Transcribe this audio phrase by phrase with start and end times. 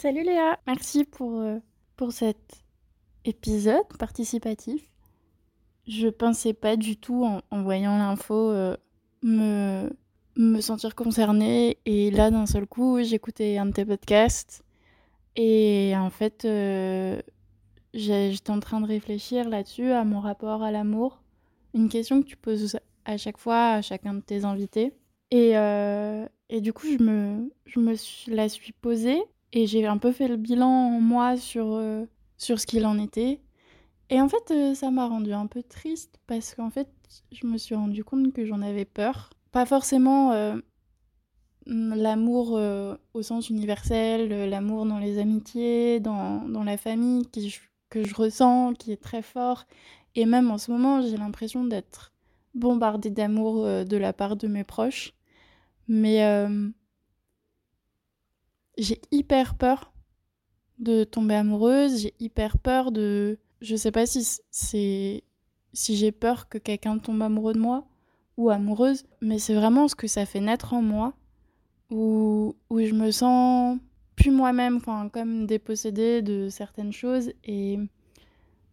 [0.00, 1.58] Salut Léa, merci pour, euh,
[1.96, 2.64] pour cet
[3.26, 4.80] épisode participatif.
[5.86, 8.78] Je pensais pas du tout en, voyant l'info euh,
[9.22, 9.90] me,
[10.36, 14.64] me sentir concernée et là d'un seul coup j'écoutais un de tes podcasts
[15.36, 17.20] et en fait euh,
[17.92, 21.20] j'étais en train de réfléchir là-dessus à mon rapport à l'amour.
[21.74, 24.94] Une question que tu poses à chaque fois à chacun de tes invités.
[25.30, 27.94] Et, et du coup, je me, je me
[28.34, 29.22] la suis posée
[29.52, 32.04] et j'ai un peu fait le bilan en moi sur, euh,
[32.36, 33.40] sur ce qu'il en était.
[34.08, 36.88] Et en fait, euh, ça m'a rendu un peu triste parce qu'en fait,
[37.32, 39.30] je me suis rendu compte que j'en avais peur.
[39.52, 40.56] Pas forcément euh,
[41.66, 42.60] l'amour
[43.14, 47.26] au sens universel, l'amour dans les amitiés, dans, dans la famille
[47.90, 49.66] que je ressens, qui est très fort.
[50.14, 52.12] Et même en ce moment, j'ai l'impression d'être
[52.54, 55.14] bombardée d'amour de la part de mes proches.
[55.88, 56.22] Mais
[58.80, 59.92] j'ai hyper peur
[60.78, 63.38] de tomber amoureuse, j'ai hyper peur de...
[63.60, 65.22] Je sais pas si c'est...
[65.72, 67.86] Si j'ai peur que quelqu'un tombe amoureux de moi
[68.36, 71.12] ou amoureuse, mais c'est vraiment ce que ça fait naître en moi,
[71.90, 73.78] où, où je me sens
[74.16, 77.30] plus moi-même, enfin, comme dépossédée de certaines choses.
[77.44, 77.78] Et,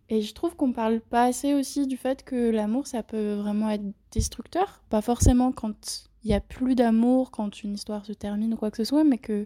[0.10, 3.70] et je trouve qu'on parle pas assez aussi du fait que l'amour, ça peut vraiment
[3.70, 4.82] être destructeur.
[4.90, 8.72] Pas forcément quand il y a plus d'amour, quand une histoire se termine ou quoi
[8.72, 9.46] que ce soit, mais que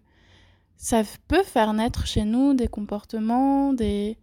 [0.78, 4.18] ça peut faire naître chez nous des comportements, des,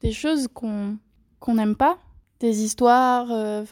[0.00, 0.98] des choses qu'on
[1.46, 1.98] n'aime pas,
[2.40, 3.64] des histoires, euh,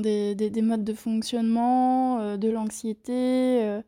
[0.00, 3.82] des, des, des modes de fonctionnement, euh, de l'anxiété, euh,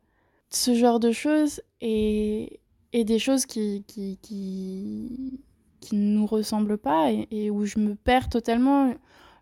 [0.49, 2.59] ce genre de choses, et,
[2.93, 5.41] et des choses qui, qui, qui,
[5.79, 8.93] qui ne nous ressemblent pas et, où je me perds totalement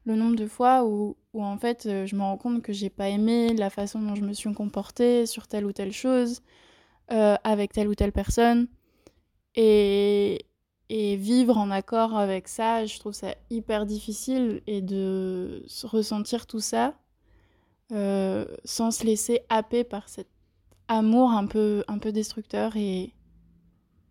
[0.05, 3.09] le nombre de fois où, où en fait je me rends compte que j'ai pas
[3.09, 6.41] aimé la façon dont je me suis comportée sur telle ou telle chose,
[7.11, 8.67] euh, avec telle ou telle personne.
[9.55, 10.45] Et,
[10.89, 16.59] vivre en accord avec ça, je trouve ça hyper difficile et de se ressentir tout
[16.59, 16.93] ça
[17.91, 20.27] euh, sans se laisser happer par cet
[20.87, 23.13] amour un peu, un peu destructeur et,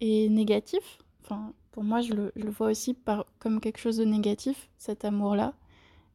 [0.00, 0.98] et négatif.
[1.22, 2.96] Enfin, pour moi, je le, vois aussi
[3.38, 5.54] comme quelque chose de négatif, cet amour-là.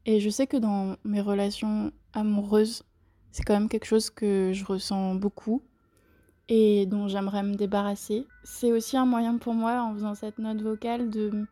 [0.06, 2.82] Et je sais que dans mes relations amoureuses,
[3.32, 5.62] c'est quand même quelque chose que je ressens beaucoup
[6.50, 8.26] et dont j'aimerais me débarrasser.
[8.42, 11.46] C'est aussi un moyen pour moi, en faisant cette note vocale, de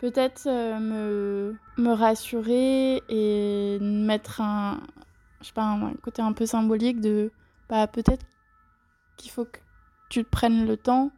[0.00, 4.80] peut-être euh, me, me rassurer et mettre un,
[5.42, 7.30] je sais pas, un côté un peu symbolique de
[7.68, 8.24] bah, peut-être
[9.18, 9.58] qu'il faut que
[10.08, 11.10] tu te prennes le temps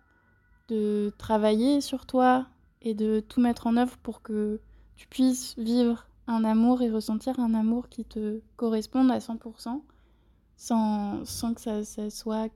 [0.68, 2.46] de travailler sur toi
[2.82, 4.60] et de tout mettre en œuvre pour que
[4.96, 9.82] tu puisses vivre un amour et ressentir un amour qui te corresponde à 100%
[10.56, 12.48] sans, sans que ça, ça soit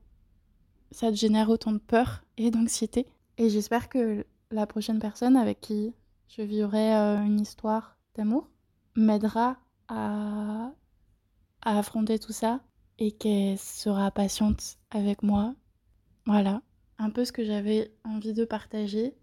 [0.91, 3.07] ça te génère autant de peur et d'anxiété.
[3.37, 5.95] Et j'espère que la prochaine personne avec qui
[6.29, 8.49] je vivrai euh, une histoire d'amour
[8.97, 10.73] m'aidera à,
[11.63, 12.61] affronter tout ça
[12.99, 15.55] et qu'elle sera patiente avec moi.
[16.27, 16.63] Voilà,
[16.99, 19.15] un peu ce que j'avais envie de partager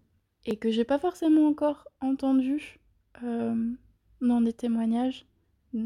[0.44, 2.80] et que j'ai pas forcément encore entendu
[3.22, 3.72] euh,
[4.20, 5.26] dans des témoignages,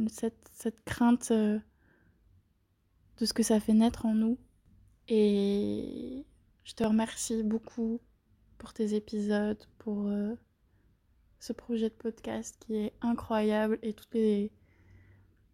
[0.09, 1.59] cette, cette crainte euh,
[3.19, 4.39] de ce que ça fait naître en nous.
[5.13, 6.25] Et
[6.63, 8.01] je te remercie beaucoup
[8.59, 10.37] pour tes épisodes, pour euh,
[11.41, 14.53] ce projet de podcast qui est incroyable et toutes les,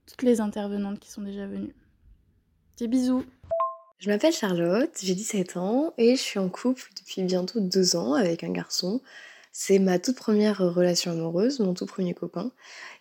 [0.06, 1.74] toutes les intervenantes qui sont déjà venues.
[2.76, 3.24] Des bisous
[3.98, 8.12] Je m'appelle Charlotte, j'ai 17 ans et je suis en couple depuis bientôt deux ans
[8.12, 9.00] avec un garçon.
[9.52, 12.52] C'est ma toute première relation amoureuse, mon tout premier copain.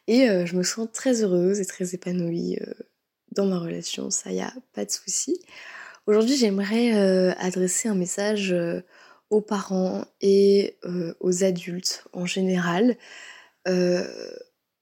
[0.07, 2.73] Et euh, je me sens très heureuse et très épanouie euh,
[3.33, 5.37] dans ma relation, ça y a pas de souci.
[6.07, 8.81] Aujourd'hui, j'aimerais euh, adresser un message euh,
[9.31, 12.95] aux parents et euh, aux adultes en général.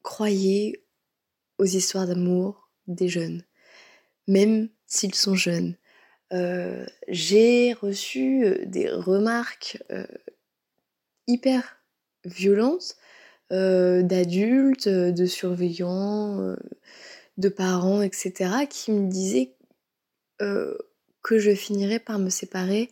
[0.01, 0.83] Croyez
[1.57, 3.43] aux histoires d'amour des jeunes,
[4.27, 5.77] même s'ils sont jeunes.
[7.07, 9.81] J'ai reçu des remarques
[11.27, 11.77] hyper
[12.25, 12.97] violentes
[13.49, 16.57] d'adultes, de surveillants,
[17.37, 19.55] de parents, etc., qui me disaient
[21.23, 22.89] que je finirais par me séparer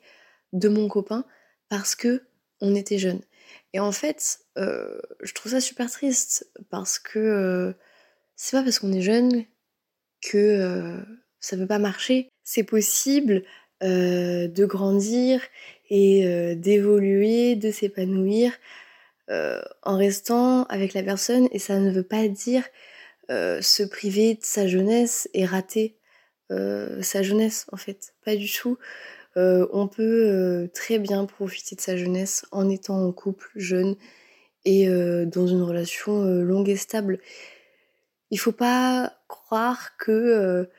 [0.53, 1.25] de mon copain
[1.69, 2.23] parce que
[2.61, 3.21] on était jeunes.
[3.73, 7.73] Et en fait, euh, je trouve ça super triste parce que euh,
[8.35, 9.45] c'est pas parce qu'on est jeune
[10.21, 10.97] que euh,
[11.39, 12.29] ça peut pas marcher.
[12.43, 13.43] C'est possible
[13.81, 15.41] de grandir
[15.89, 18.53] et d'évoluer, de s'épanouir
[19.27, 22.63] en restant avec la personne et ça ne veut pas dire
[23.29, 25.97] se priver de sa jeunesse et rater
[27.01, 28.13] sa jeunesse en fait.
[28.25, 28.77] Pas du tout.
[29.37, 33.95] Euh, on peut euh, très bien profiter de sa jeunesse en étant en couple, jeune
[34.65, 37.19] et euh, dans une relation longue et stable.
[38.29, 40.69] Il faut pas croire que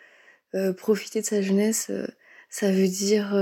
[0.77, 1.91] profiter de sa jeunesse,
[2.49, 3.35] ça veut dire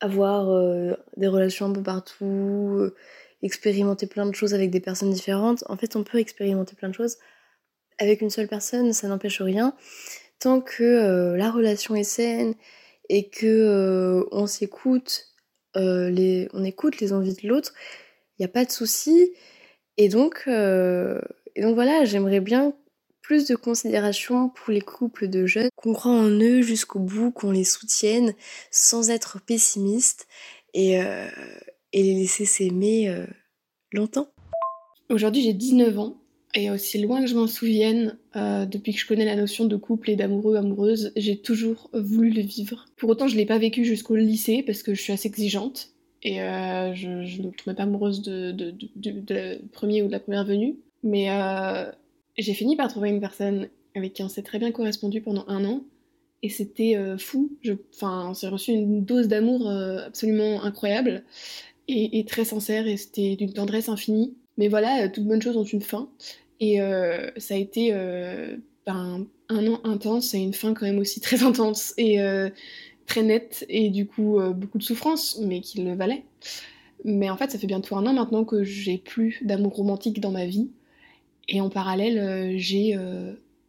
[0.00, 2.90] avoir des relations un peu partout,
[3.42, 5.64] expérimenter plein de choses avec des personnes différentes.
[5.68, 7.18] En fait, on peut expérimenter plein de choses
[7.98, 9.74] avec une seule personne, ça n'empêche rien.
[10.38, 12.54] Tant que la relation est saine
[13.08, 15.28] et que euh, on s'écoute,
[15.76, 17.72] euh, on écoute les envies de l'autre,
[18.38, 19.32] il n'y a pas de souci.
[19.96, 21.20] Et donc, euh,
[21.54, 22.74] et donc voilà, j'aimerais bien
[23.22, 27.50] plus de considération pour les couples de jeunes, qu'on croit en eux jusqu'au bout, qu'on
[27.50, 28.34] les soutienne
[28.70, 30.28] sans être pessimiste
[30.74, 33.12] et, et les laisser s'aimer
[33.90, 34.28] longtemps.
[35.10, 36.22] Aujourd'hui j'ai 19 ans
[36.54, 39.76] et aussi loin que je m'en souvienne, euh, depuis que je connais la notion de
[39.76, 42.86] couple et d'amoureux, amoureuse, j'ai toujours voulu le vivre.
[42.96, 45.90] Pour autant, je l'ai pas vécu jusqu'au lycée parce que je suis assez exigeante
[46.22, 50.76] et euh, je, ne me pas amoureuse de, de, ou de la première venue.
[51.02, 51.90] Mais euh,
[52.38, 55.64] j'ai fini par trouver une personne avec qui on s'est très bien correspondu pendant un
[55.64, 55.84] an
[56.42, 57.50] et c'était fou.
[57.94, 61.24] Enfin, on s'est reçu une dose d'amour absolument incroyable
[61.88, 64.34] et très sincère et c'était d'une tendresse infinie.
[64.58, 66.08] Mais voilà, toutes bonnes choses ont une fin.
[66.60, 68.56] Et euh, ça a été euh,
[68.86, 72.48] ben, un an intense et une fin quand même aussi très intense et euh,
[73.06, 76.24] très nette et du coup beaucoup de souffrance, mais qui le valait.
[77.04, 80.32] Mais en fait, ça fait bientôt un an maintenant que j'ai plus d'amour romantique dans
[80.32, 80.70] ma vie.
[81.48, 82.98] Et en parallèle, j'ai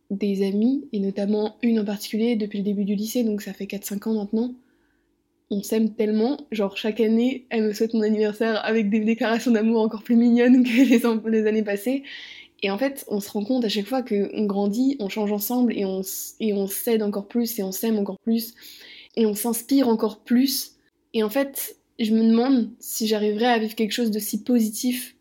[0.09, 3.65] des amis, et notamment une en particulier depuis le début du lycée, donc ça fait
[3.65, 4.55] 4-5 ans maintenant.
[5.49, 9.81] On s'aime tellement, genre chaque année, elle me souhaite mon anniversaire avec des déclarations d'amour
[9.81, 12.03] encore plus mignonnes que les années passées.
[12.63, 15.73] Et en fait, on se rend compte à chaque fois qu'on grandit, on change ensemble
[15.77, 16.01] et on,
[16.39, 18.55] et on s'aide encore plus et on s'aime encore plus.
[19.15, 20.73] Et on s'inspire encore plus.
[21.13, 25.15] Et en fait, je me demande si j'arriverais à vivre quelque chose de si positif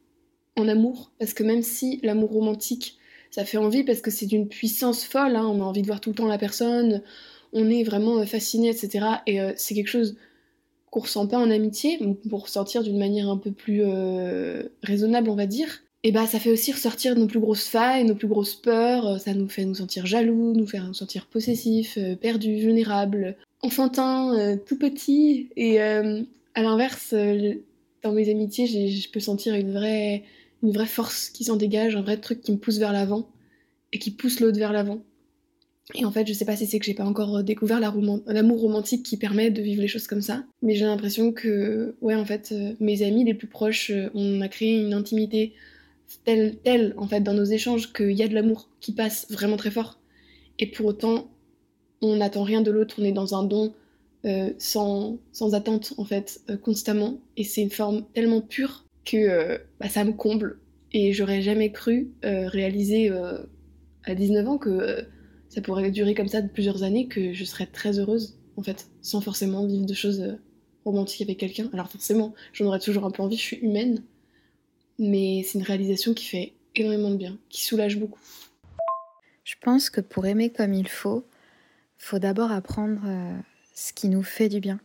[0.57, 2.97] en amour, parce que même si l'amour romantique,
[3.31, 6.01] ça fait envie parce que c'est d'une puissance folle, hein, on a envie de voir
[6.01, 7.03] tout le temps la personne,
[7.53, 9.07] on est vraiment fasciné, etc.
[9.27, 10.17] Et euh, c'est quelque chose
[10.91, 11.99] qu'on ressent pas en amitié,
[12.29, 16.39] pour ressentir d'une manière un peu plus euh, raisonnable, on va dire et bah ça
[16.39, 19.65] fait aussi ressortir nos plus grosses failles, nos plus grosses peurs, euh, ça nous fait
[19.65, 25.49] nous sentir jaloux, nous faire nous sentir possessifs, euh, perdus, vulnérables, enfantins, euh, tout petits.
[25.57, 27.13] Et à l'inverse,
[28.05, 30.23] dans mes amitiés, je peux sentir une vraie,
[30.63, 33.29] une vraie force qui s'en dégage, un vrai truc qui me pousse vers l'avant
[33.93, 35.01] et qui pousse l'autre vers l'avant.
[35.95, 39.05] Et en fait, je sais pas si c'est que j'ai pas encore découvert l'amour romantique
[39.05, 42.53] qui permet de vivre les choses comme ça, mais j'ai l'impression que, ouais, en fait,
[42.81, 45.55] mes amis les plus proches, on a créé une intimité
[46.25, 49.57] tel, tel en fait dans nos échanges qu'il y a de l'amour qui passe vraiment
[49.57, 49.99] très fort.
[50.59, 51.31] Et pour autant,
[52.03, 53.75] on n'attend rien de l'autre, on est dans un don
[54.25, 57.21] euh, sans, sans, attente en fait, euh, constamment.
[57.37, 60.59] Et c'est une forme tellement pure que euh, bah, ça me comble.
[60.93, 63.11] Et j'aurais jamais cru réaliser
[64.05, 65.05] à 19 ans que
[65.57, 68.91] ça pourrait durer comme ça de plusieurs années, que je serais très heureuse en fait,
[69.01, 70.37] sans forcément vivre de choses
[70.85, 71.71] romantiques avec quelqu'un.
[71.73, 74.03] Alors forcément, j'en aurais toujours un peu envie, je suis humaine,
[74.99, 78.21] mais c'est une réalisation qui fait énormément de bien, qui soulage beaucoup.
[79.45, 81.27] Je pense que pour aimer comme il faut,
[81.97, 83.35] faut d'abord apprendre euh,
[83.75, 84.79] ce qui nous fait du bien.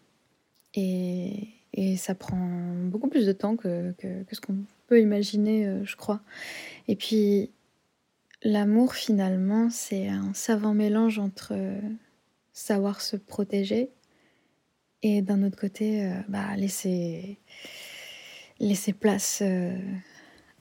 [0.74, 1.50] Et,
[1.98, 2.38] ça prend
[2.86, 4.56] beaucoup plus de temps que, que, ce qu'on
[4.88, 6.22] peut imaginer, euh, je crois.
[6.88, 7.50] Et puis,
[8.44, 11.80] l'amour, finalement, c'est un savant mélange entre euh,
[12.54, 13.90] savoir se protéger
[15.04, 17.40] et d'un autre côté, bah, laisser
[18.62, 19.76] laisser place euh,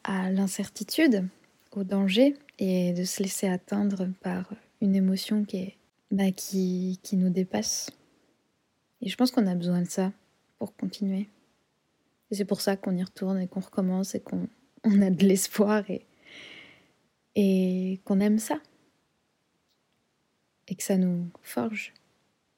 [0.02, 1.28] à l'incertitude,
[1.72, 5.76] au danger, et de se laisser atteindre par une émotion qui, est,
[6.10, 7.90] bah, qui, qui nous dépasse.
[9.02, 10.12] Et je pense qu'on a besoin de ça
[10.58, 11.28] pour continuer.
[12.30, 14.49] Et c'est pour ça qu'on y retourne et qu'on recommence et qu'on
[14.84, 16.06] on a de l'espoir et,
[17.34, 18.60] et qu'on aime ça.
[20.68, 21.92] Et que ça nous forge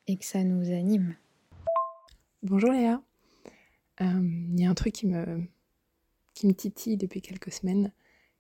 [0.07, 1.17] et que ça nous anime.
[2.43, 3.03] Bonjour Léa.
[4.01, 5.45] Il y a un truc qui me,
[6.35, 7.93] qui me titille depuis quelques semaines.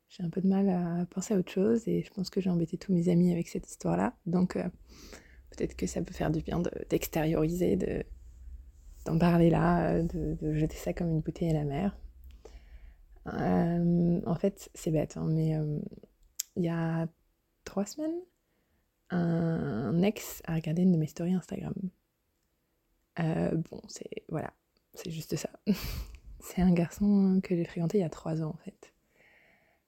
[0.08, 2.50] J'ai un peu de mal à penser à autre chose et je pense que j'ai
[2.50, 4.14] embêté tous mes amis avec cette histoire-là.
[4.26, 6.60] Donc, peut-être que ça peut faire du bien
[6.90, 8.02] d'extérioriser, de,
[9.06, 11.96] d'en parler là, de, jeter ça comme une bouteille à la mer.
[13.24, 15.56] en fait, c'est bête, hein, mais
[16.56, 17.08] il y a
[17.64, 18.20] trois semaines,
[19.10, 21.74] un, ex a regardé une de mes stories Instagram.
[23.18, 24.52] bon, c'est voilà,
[24.94, 25.50] c'est juste ça.
[26.40, 28.92] c'est un garçon que j'ai fréquenté il y a trois ans en fait.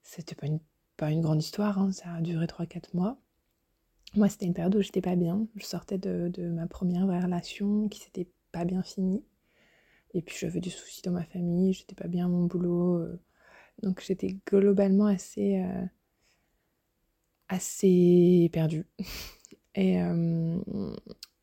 [0.03, 0.59] C'était pas une,
[0.97, 3.17] pas une grande histoire, hein, ça a duré 3-4 mois.
[4.15, 5.45] Moi, c'était une période où j'étais pas bien.
[5.57, 9.23] Je sortais de, ma première relation qui s'était pas bien finie.
[10.13, 12.99] Et puis j'avais des soucis dans ma famille, j'étais pas bien à mon boulot.
[12.99, 13.19] Euh.
[13.83, 15.85] donc j'étais globalement assez, euh,
[17.49, 18.85] assez perdue.
[19.77, 20.57] Et, euh,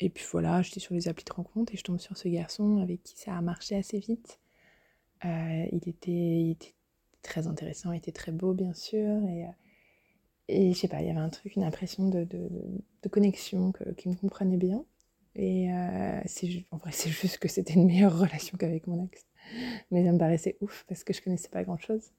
[0.00, 2.78] et puis voilà, j'étais sur les applis de rencontre et je tombe sur ce garçon
[2.78, 4.40] avec qui ça a marché assez vite.
[5.22, 6.72] il, était, il était
[7.20, 9.22] très intéressant, il était très beau bien sûr.
[9.28, 9.44] Et,
[10.48, 14.08] et je sais pas, il y avait un truc, une impression de, de, connexion, qui
[14.08, 14.84] me comprenait bien.
[15.34, 16.20] Et euh,
[16.70, 19.26] en vrai, c'est juste que c'était une meilleure relation qu'avec mon ex.
[19.90, 22.12] Mais ça me paraissait ouf parce que je connaissais pas grand chose.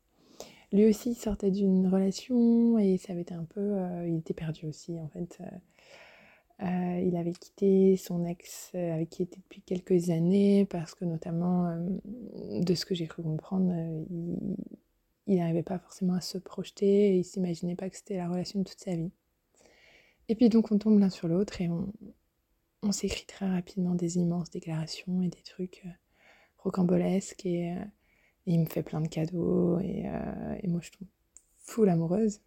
[0.73, 3.61] Lui aussi sortait d'une relation et ça avait été un peu.
[3.61, 5.39] Euh, il était perdu aussi en fait.
[6.61, 11.05] Euh, il avait quitté son ex avec qui il était depuis quelques années parce que,
[11.05, 11.75] notamment,
[12.35, 13.71] de ce que j'ai cru comprendre,
[15.27, 18.59] il, n'arrivait pas forcément à se projeter et il s'imaginait pas que c'était la relation
[18.59, 19.11] de toute sa vie.
[20.29, 21.91] Et puis donc on tombe l'un sur l'autre et on,
[22.83, 25.89] on s'écrit très rapidement des immenses déclarations et des trucs euh,
[26.57, 27.75] rocambolesques et,
[28.47, 31.07] euh, il me fait plein de cadeaux et, euh, moi je tombe
[31.59, 32.41] full amoureuse.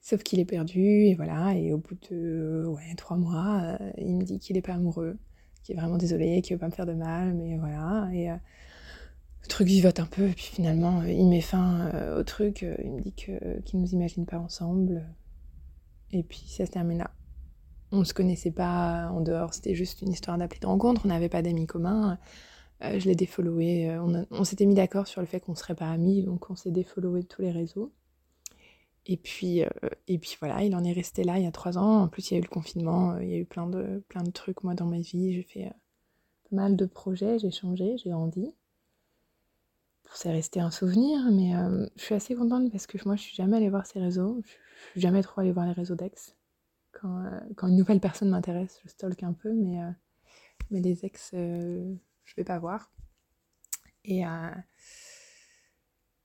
[0.00, 4.24] Sauf qu'il est perdu et voilà, et au bout de ouais, trois mois, il me
[4.24, 5.18] dit qu'il n'est pas amoureux,
[5.62, 8.08] qu'il est vraiment désolé, qu'il veut pas me faire de mal, mais voilà.
[8.14, 8.30] Et
[9.42, 12.62] le truc vivote un peu, et puis finalement, euh, il met fin euh, au truc,
[12.62, 15.06] euh, il me dit qu'il nous imagine pas ensemble.
[16.12, 17.10] Et puis ça se termine là.
[17.92, 21.28] On se connaissait pas en dehors, c'était juste une histoire d'appli de rencontre, on n'avait
[21.28, 22.18] pas d'amis communs.
[22.82, 26.22] Je l'ai défollowé, on, on s'était mis d'accord sur le fait qu'on serait pas amis,
[26.22, 27.92] donc on s'est défollowé de tous les réseaux.
[29.06, 29.62] Et puis,
[30.08, 32.02] et puis voilà, il en est resté là il y a trois ans.
[32.02, 34.22] En plus, il y a eu le confinement, il y a eu plein de, plein
[34.22, 35.32] de trucs moi dans ma vie.
[35.34, 35.72] J'ai fait
[36.50, 38.52] pas mal de projets, j'ai changé, j'ai grandi
[40.14, 43.34] c'est resté un souvenir, mais euh, je suis assez contente parce que moi je suis
[43.34, 46.36] jamais allée voir ces réseaux, je suis jamais trop allée voir les réseaux d'ex.
[46.92, 49.90] Quand, euh, quand, une nouvelle personne m'intéresse, je stalk un peu, mais, euh,
[50.70, 51.34] mais les ex,
[52.30, 52.92] je vais pas voir.
[54.04, 54.22] Et,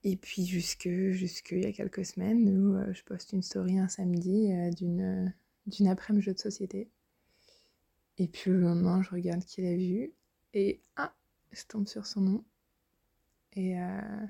[0.03, 3.87] et puis jusque, jusque il y a quelques semaines où je poste une story un
[3.87, 5.33] samedi d'une
[5.65, 6.89] d'une après-midi jeu de société.
[8.17, 10.13] Et puis le lendemain, je regarde qui l'a vu
[10.53, 11.13] et ah,
[11.51, 12.45] je tombe sur son nom
[13.53, 14.27] et, euh,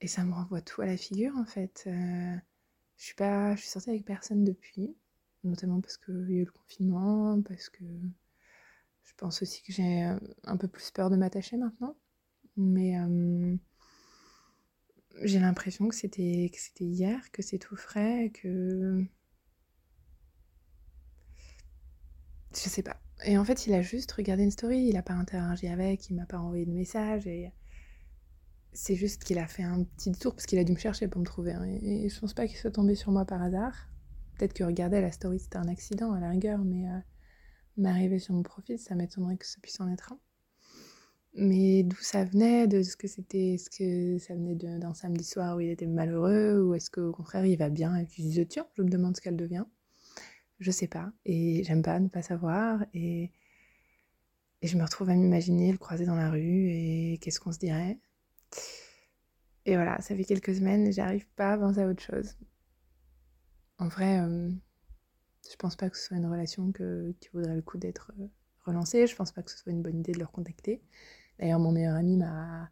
[0.00, 1.84] et ça me renvoie tout à la figure en fait.
[1.86, 2.36] Euh,
[2.96, 4.96] je suis pas, je suis sortie avec personne depuis,
[5.44, 7.84] notamment parce qu'il y a eu le confinement, parce que
[9.04, 11.96] je pense aussi que j'ai euh, un peu plus peur de m'attacher maintenant.
[12.56, 12.94] Mais
[15.22, 19.04] j'ai l'impression que c'était que c'était hier, que c'est tout frais, que
[22.54, 23.00] je sais pas.
[23.24, 26.16] Et en fait, il a juste regardé une story, il a pas interagi avec, il
[26.16, 27.52] m'a pas envoyé de message et
[28.72, 31.20] c'est juste qu'il a fait un petit tour parce qu'il a dû me chercher pour
[31.20, 31.52] me trouver.
[31.52, 31.64] Hein.
[31.82, 33.88] Et, je pense pas qu'il soit tombé sur moi par hasard.
[34.38, 36.98] Peut-être que regarder la story c'était un accident à la rigueur, mais euh,
[37.76, 40.18] m'arriver sur mon profil, ça m'étonnerait que ça puisse en être un.
[41.34, 45.56] Mais d'où ça venait, de ce que c'était, est-ce que ça venait d'un samedi soir
[45.56, 48.46] où il était malheureux, ou est-ce qu'au contraire il va bien et puis je dis
[48.46, 49.64] tiens, je me demande ce qu'elle devient?
[50.58, 53.32] Je sais pas, et j'aime pas ne pas savoir, et,
[54.60, 57.58] et je me retrouve à m'imaginer le croiser dans la rue, et qu'est-ce qu'on se
[57.58, 57.98] dirait?
[59.64, 62.36] Et voilà, ça fait quelques semaines, j'arrive pas à penser à autre chose.
[63.78, 64.50] En vrai, euh,
[65.50, 68.26] je pense pas que ce soit une relation qui vaudrait le coup d'être euh,
[68.64, 69.06] relancée.
[69.06, 70.82] Je pense pas que ce soit une bonne idée de le recontacter.
[71.38, 72.70] D'ailleurs, mon meilleur ami m'a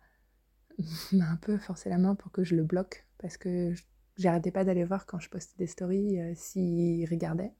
[1.12, 3.74] un peu forcé la main pour que je le bloque parce que
[4.16, 7.52] j'arrêtais pas d'aller voir quand je postais des stories euh, s'il regardait.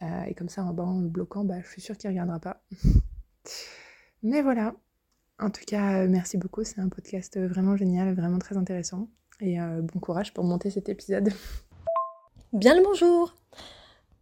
[0.00, 2.64] et comme ça, en, le bloquant, bah, je suis sûre qu'il regardera pas.
[4.22, 4.74] Mais voilà,
[5.40, 6.64] en tout cas, euh, merci beaucoup.
[6.64, 9.08] C'est un podcast euh, vraiment génial, vraiment très intéressant.
[9.40, 11.32] Et euh, bon courage pour monter cet épisode.
[12.52, 13.37] Bien le bonjour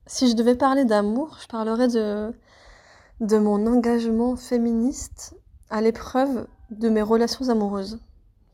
[0.07, 5.35] Si je devais parler d'amour, je parlerais de, mon engagement féministe
[5.71, 7.99] à l'épreuve de mes relations amoureuses.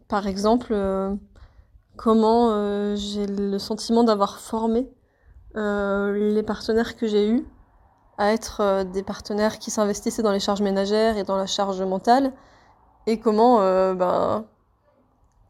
[0.09, 0.75] Par exemple,
[1.97, 4.89] comment j'ai le sentiment d'avoir formé
[5.55, 7.47] les partenaires que j'ai eus
[8.19, 12.33] à être des partenaires qui s'investissaient dans les charges ménagères et dans la charge mentale,
[13.07, 14.47] et comment euh, ben,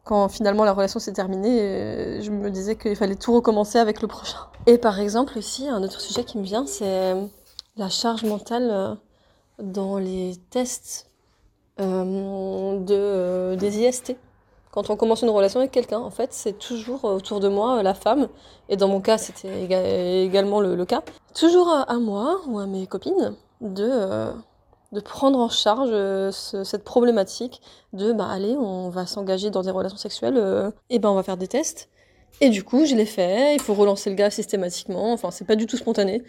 [0.04, 4.08] quand finalement la relation s'est terminée, je me disais qu'il fallait tout recommencer avec le
[4.08, 4.38] prochain.
[4.66, 7.14] Et par exemple aussi, un autre sujet qui me vient, c'est
[7.76, 8.98] la charge mentale
[9.58, 11.08] dans les tests
[11.78, 14.16] de, des IST
[14.72, 17.92] quand on commence une relation avec quelqu'un, en fait, c'est toujours autour de moi la
[17.92, 18.28] femme,
[18.70, 21.02] et dans mon cas, c'était également le, cas,
[21.34, 24.32] toujours à, moi ou à mes copines de, euh,
[24.92, 27.60] de prendre en charge euh, cette problématique
[27.92, 31.22] de, bah allez, on va s'engager dans des relations sexuelles, euh, et ben on va
[31.22, 31.88] faire des tests.
[32.40, 35.56] Et du coup, je l'ai fait, il faut relancer le gars systématiquement, enfin, c'est pas
[35.56, 36.22] du tout spontané.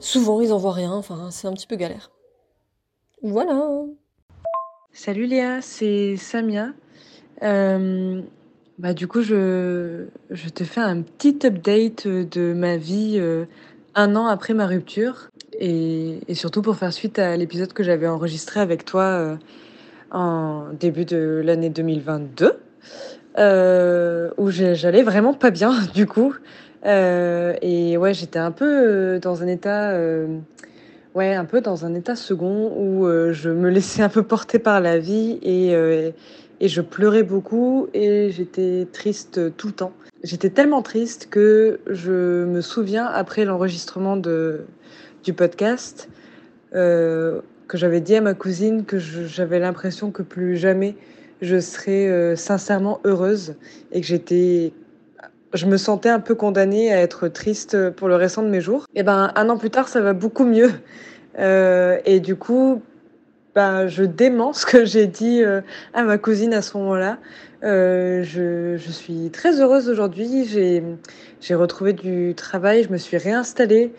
[0.00, 2.10] Souvent, ils en voient rien, enfin, c'est un petit peu galère.
[3.22, 3.82] Voilà.
[4.92, 6.68] Salut Léa, c'est Samia.
[7.42, 8.22] Euh,
[8.78, 13.20] bah, du coup, je, je te fais un petit update de ma vie
[13.94, 18.60] un an après ma rupture et, surtout pour faire suite à l'épisode que j'avais enregistré
[18.60, 19.36] avec toi euh,
[20.10, 22.58] en début de l'année 2022
[24.38, 26.34] où j'allais vraiment pas bien du coup.
[26.84, 29.98] et ouais, j'étais un peu dans un état
[31.14, 34.80] ouais, un peu dans un état second où je me laissais un peu porter par
[34.80, 35.74] la vie et,
[36.60, 39.92] et je pleurais beaucoup et j'étais triste tout le temps.
[40.22, 44.64] J'étais tellement triste que je me souviens, après l'enregistrement de,
[45.26, 46.08] du podcast,
[46.72, 50.94] euh, que j'avais dit à ma cousine que j'avais l'impression que plus jamais
[51.42, 53.56] je serais euh, sincèrement heureuse
[53.90, 54.72] et que j'étais
[55.52, 58.86] je me sentais un peu condamnée à être triste pour le restant de mes jours.
[58.94, 60.70] Et ben un an plus tard, ça va beaucoup mieux.
[61.38, 62.82] Euh, et du coup,
[63.54, 65.42] bah, je dément ce que j'ai dit
[65.92, 67.18] à ma cousine à ce moment-là.
[67.62, 70.44] Je, je, suis très heureuse aujourd'hui.
[70.44, 73.92] J'ai retrouvé du travail, je me suis réinstallée.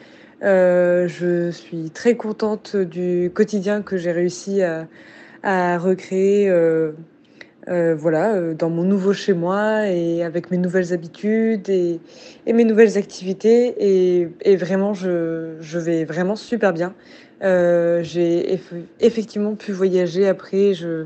[0.44, 6.50] Euh, je suis très contente du quotidien que j'ai réussi à, recréer.
[6.50, 6.91] Euh,
[7.70, 12.00] euh voilà, dans mon nouveau chez moi et avec mes nouvelles habitudes et,
[12.46, 14.27] mes nouvelles activités.
[14.46, 16.94] Et, vraiment, je, vais vraiment super bien.
[17.41, 18.60] J'ai
[19.00, 20.74] effectivement pu voyager après.
[20.74, 21.05] Je,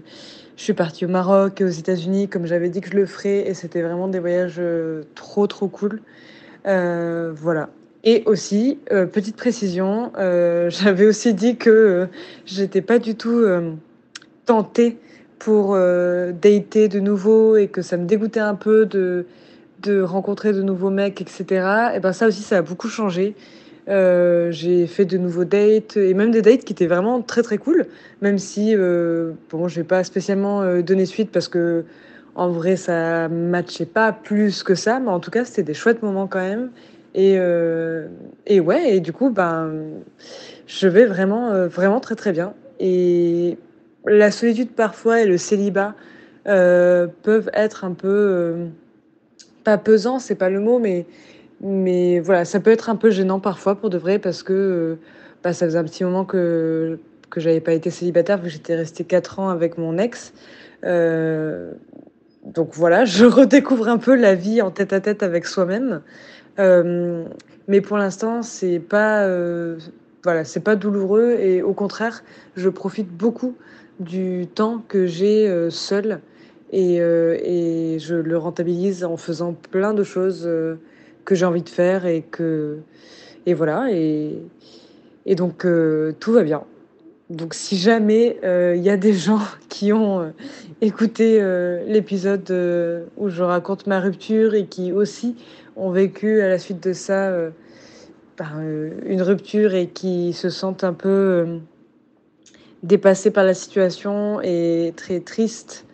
[0.57, 3.47] je suis partie au Maroc et aux États-Unis comme j'avais dit que je le ferais
[3.47, 4.61] et c'était vraiment des voyages
[5.15, 6.01] trop trop cool.
[6.65, 7.69] Voilà.
[8.03, 12.07] Et aussi, euh, petite précision, euh, j'avais aussi dit que
[12.45, 13.43] j'étais pas du tout
[14.45, 14.97] tentée
[15.39, 19.25] pour dater de nouveau et que ça me dégoûtait un peu de,
[20.03, 21.93] rencontrer de nouveaux mecs, etc.
[21.95, 23.35] Et ben ça aussi, ça a beaucoup changé.
[23.89, 27.57] Euh, j'ai fait de nouveaux dates et même des dates qui étaient vraiment très très
[27.57, 27.87] cool,
[28.21, 31.83] même si euh, bon, je vais pas spécialement euh, donner suite parce que
[32.35, 36.03] en vrai ça matchait pas plus que ça, mais en tout cas c'était des chouettes
[36.03, 36.69] moments quand même.
[37.13, 38.07] Et, euh,
[38.47, 39.71] et ouais, et du coup, ben,
[40.67, 42.53] je vais vraiment, euh, vraiment très très bien.
[42.79, 43.57] Et
[44.07, 45.95] la solitude parfois et le célibat
[46.47, 48.67] euh, peuvent être un peu,
[49.63, 51.05] pas pesant, c'est pas le mot, mais
[51.63, 54.97] mais voilà, ça peut être un peu gênant parfois pour de vrai parce que
[55.43, 56.97] bah, ça faisait un petit moment que,
[57.29, 60.33] que j'avais pas été célibataire, que j'étais restée 4 ans avec mon ex.
[62.45, 66.01] Donc voilà, je redécouvre un peu la vie en tête à tête avec soi-même.
[66.59, 67.25] Euh,
[67.67, 69.77] mais pour l'instant, c'est pas, euh,
[70.23, 72.23] voilà, c'est pas douloureux et au contraire,
[72.55, 73.55] je profite beaucoup
[73.99, 76.19] du temps que j'ai euh, seule
[76.73, 80.49] et, et je le rentabilise en faisant plein de choses
[81.25, 82.77] que j'ai envie de faire et que
[83.45, 84.37] et voilà et,
[85.25, 85.67] et donc
[86.21, 86.63] tout va bien.
[87.29, 90.31] Donc si jamais il y a des gens qui ont
[90.79, 91.41] écouté
[91.87, 92.49] l'épisode
[93.17, 95.35] où je raconte ma rupture et qui aussi
[95.75, 97.51] ont vécu à la suite de ça euh,
[98.37, 101.59] ben, une rupture et qui se sentent un peu
[102.83, 105.85] dépassés par la situation et très tristes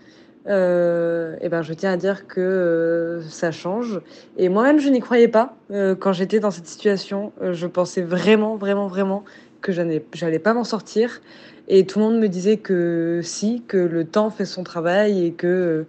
[0.48, 4.02] euh, et ben je tiens à dire que euh, ça change.
[4.38, 7.34] Et moi-même, je n'y croyais pas euh, quand j'étais dans cette situation.
[7.42, 9.24] Euh, je pensais vraiment, vraiment, vraiment
[9.62, 11.22] que j'allais pas m'en sortir.
[11.68, 15.34] Et tout le monde me disait que si, que le temps fait son travail et
[15.34, 15.86] que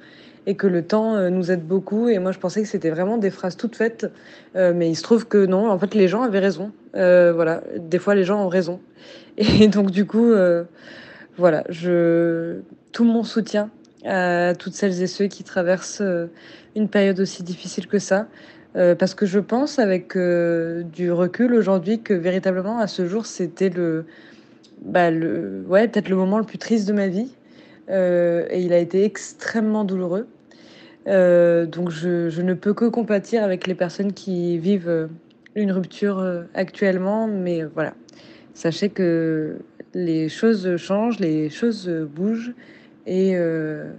[0.48, 2.08] et que le temps euh, nous aide beaucoup.
[2.08, 4.10] Et moi, je pensais que c'était vraiment des phrases toutes faites,
[4.56, 5.70] euh, mais il se trouve que non.
[5.70, 6.72] En fait, les gens avaient raison.
[6.94, 8.80] voilà, des fois, les gens ont raison.
[9.36, 10.32] Et donc, du coup,
[11.36, 13.70] voilà, je tout mon soutien
[14.04, 16.26] à toutes celles et ceux qui traversent euh,
[16.76, 18.28] une période aussi difficile que ça.
[18.76, 23.26] Euh, parce que je pense, avec euh, du recul aujourd'hui, que véritablement, à ce jour,
[23.26, 24.04] c'était le,
[24.82, 27.32] bah, le, ouais, peut-être le moment le plus triste de ma vie.
[27.88, 30.26] Euh, et il a été extrêmement douloureux.
[31.08, 35.08] Euh, donc, je, ne peux que compatir avec les personnes qui vivent
[35.54, 37.26] une rupture actuellement.
[37.26, 37.94] Mais voilà,
[38.54, 39.56] sachez que
[39.94, 42.54] les choses changent, les choses bougent.
[43.06, 43.90] Et, euh,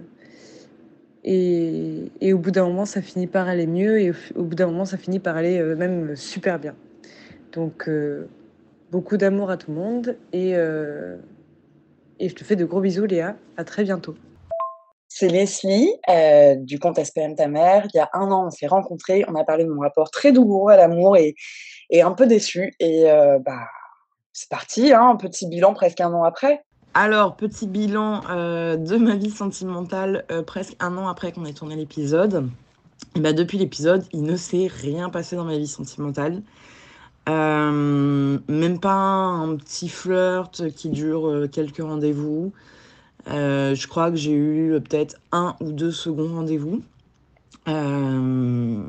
[1.24, 4.00] Et, et au bout d'un moment, ça finit par aller mieux.
[4.00, 6.74] Et au, bout d'un moment, ça finit par aller euh, même super bien.
[7.52, 8.26] Donc, euh,
[8.90, 10.16] beaucoup d'amour à tout le monde.
[10.32, 11.16] Et, euh,
[12.18, 13.36] et je te fais de gros bisous, Léa.
[13.56, 14.14] À très bientôt.
[15.12, 17.84] C'est Leslie euh, du compte SPM Ta Mère.
[17.92, 19.24] Il y a un an, on s'est rencontrés.
[19.26, 21.34] On a parlé de mon rapport très douloureux à l'amour et,
[21.90, 22.72] et un peu déçu.
[22.78, 23.66] Et euh, bah,
[24.32, 26.62] c'est parti, hein, un petit bilan presque un an après.
[26.94, 31.74] Alors, petit bilan euh, de ma vie sentimentale presque un an après qu'on ait tourné
[31.74, 32.48] l'épisode.
[33.16, 36.40] Et bah, depuis l'épisode, il ne s'est rien passé dans ma vie sentimentale.
[37.26, 42.52] Même pas un petit flirt qui dure quelques rendez-vous.
[43.28, 46.82] Euh, je crois que j'ai eu peut-être un ou deux seconds rendez-vous.
[47.68, 48.82] Euh,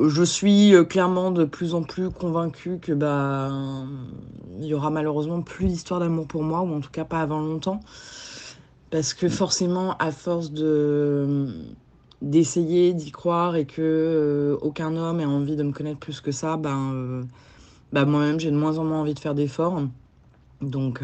[0.00, 3.50] je suis euh, clairement de plus en plus convaincue que bah
[4.60, 7.40] il y aura malheureusement plus d'histoire d'amour pour moi, ou en tout cas pas avant
[7.40, 7.80] longtemps.
[8.90, 11.48] Parce que forcément, à force de
[12.20, 16.56] d'essayer d'y croire et que aucun homme ait envie de me connaître plus que ça,
[16.56, 17.26] ben,
[17.92, 19.82] bah moi-même j'ai de moins en moins envie de faire d'efforts.
[20.60, 21.02] Donc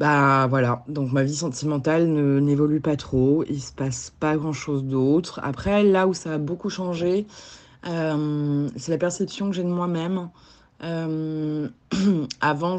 [0.00, 4.82] bah voilà, donc ma vie sentimentale ne n'évolue pas trop, il se passe pas grand-chose
[4.82, 5.40] d'autre.
[5.42, 7.26] Après, là où ça a beaucoup changé,
[7.86, 10.30] euh, c'est la perception que j'ai de moi-même.
[10.82, 11.68] Euh,
[12.40, 12.78] avant,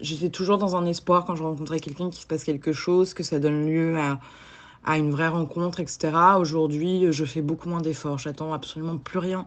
[0.00, 3.22] j'étais toujours dans un espoir quand je rencontrais quelqu'un qu'il se passe quelque chose, que
[3.22, 4.18] ça donne lieu à,
[4.84, 6.10] à une vraie rencontre, etc.
[6.36, 8.18] Aujourd'hui, je fais beaucoup moins d'efforts.
[8.18, 9.46] J'attends absolument plus rien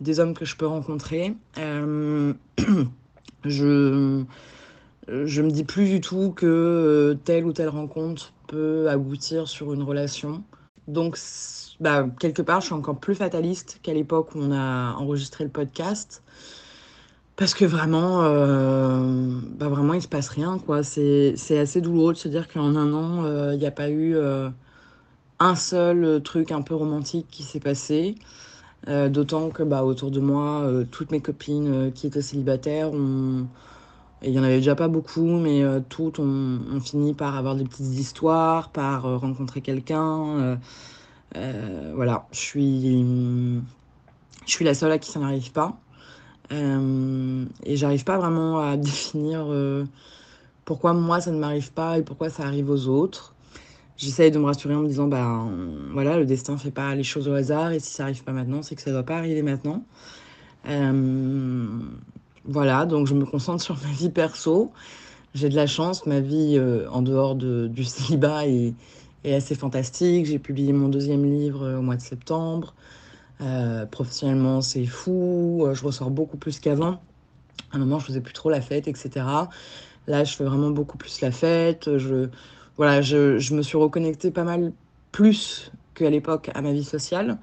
[0.00, 1.34] des hommes que je peux rencontrer.
[1.58, 2.34] Euh,
[3.44, 4.24] je
[5.08, 9.72] je me dis plus du tout que euh, telle ou telle rencontre peut aboutir sur
[9.72, 10.42] une relation.
[10.88, 11.18] Donc,
[11.80, 15.50] bah, quelque part, je suis encore plus fataliste qu'à l'époque où on a enregistré le
[15.50, 16.22] podcast.
[17.36, 20.82] Parce que vraiment, euh, bah vraiment, il se passe rien, quoi.
[20.82, 24.14] C'est, assez douloureux de se dire qu'en un an, euh, il n'y a pas eu
[24.14, 24.50] euh,
[25.40, 28.16] un seul truc un peu romantique qui s'est passé.
[28.88, 32.92] Euh, d'autant que bah, autour de moi, euh, toutes mes copines euh, qui étaient célibataires
[32.92, 33.46] ont,
[34.22, 37.36] et il y en avait déjà pas beaucoup, mais euh, toutes ont, ont fini par
[37.36, 40.58] avoir des petites histoires, par euh, rencontrer quelqu'un.
[41.36, 43.04] euh, voilà, je suis,
[44.60, 45.76] la seule à qui ça n'arrive pas.
[46.50, 49.46] Et j'arrive pas vraiment à définir
[50.64, 53.34] pourquoi moi ça ne m'arrive pas et pourquoi ça arrive aux autres.
[53.96, 55.46] J'essaye de me rassurer en me disant, bah
[55.92, 58.62] voilà, le destin fait pas les choses au hasard et si ça arrive pas maintenant,
[58.62, 59.84] c'est que ça doit pas arriver maintenant.
[62.44, 64.72] Voilà, donc je me concentre sur ma vie perso.
[65.34, 68.74] J'ai de la chance, ma vie euh, en dehors de, du célibat est,
[69.24, 70.26] assez fantastique.
[70.26, 72.74] J'ai publié mon deuxième livre euh, au mois de septembre.
[73.40, 75.66] Euh, professionnellement, c'est fou.
[75.72, 77.00] Je ressors beaucoup plus qu'avant.
[77.72, 79.24] À un moment, je faisais plus trop la fête, etc.
[80.06, 81.96] Là, je fais vraiment beaucoup plus la fête.
[81.96, 82.28] Je,
[82.76, 84.72] voilà, je, je me suis reconnectée pas mal
[85.12, 87.38] plus qu'à l'époque à ma vie sociale.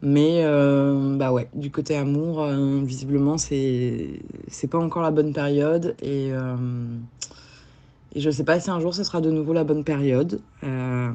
[0.00, 5.32] Mais euh, bah ouais, du côté amour, euh, visiblement, c'est c'est pas encore la bonne
[5.32, 5.96] période.
[6.02, 6.56] Et, euh,
[8.14, 10.40] et je sais pas si un jour ce sera de nouveau la bonne période.
[10.62, 11.12] Euh,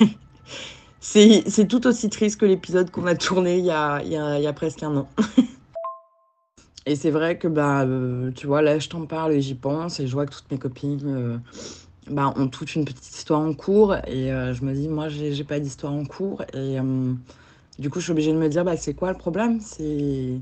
[1.00, 4.46] c'est tout aussi triste que l'épisode qu'on a tourné il y a, y a, y
[4.46, 5.08] a presque un an.
[6.86, 7.86] Et c'est vrai que bah,
[8.34, 10.56] tu vois, là je t'en parle et j'y pense et je vois que toutes mes
[10.56, 11.38] copines
[12.10, 15.60] bah, ont toutes une petite histoire en cours et je me dis, moi j'ai pas
[15.60, 16.78] d'histoire en cours et
[17.78, 19.60] du coup je suis obligée de me dire, bah, c'est quoi le problème?
[19.60, 20.40] C'est...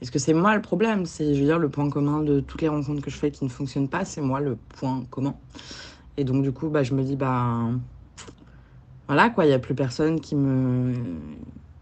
[0.00, 1.06] Est-ce que c'est moi le problème?
[1.06, 3.44] C'est, je veux dire, le point commun de toutes les rencontres que je fais qui
[3.44, 5.34] ne fonctionnent pas, c'est moi le point commun.
[6.16, 7.70] Et donc du coup, bah, je me dis, bah,
[9.08, 10.94] voilà quoi, il n'y a plus personne qui me,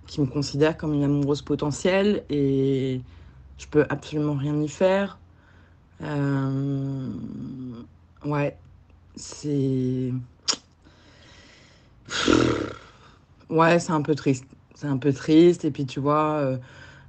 [0.07, 3.01] qui me considère comme une amoureuse potentielle et
[3.59, 5.19] je peux absolument rien y faire.
[6.03, 7.11] Euh,
[8.25, 8.57] Ouais,
[9.17, 10.13] c'est...
[13.49, 14.45] Ouais, c'est un peu triste.
[14.81, 15.67] C'est un peu triste.
[15.67, 16.57] Et puis, tu vois, euh,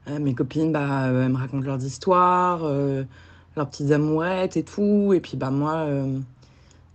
[0.10, 2.64] euh, mes copines, bah, euh, elles me racontent leurs histoires,
[3.56, 5.14] leurs petites amourettes et tout.
[5.14, 5.88] Et puis, bah, moi,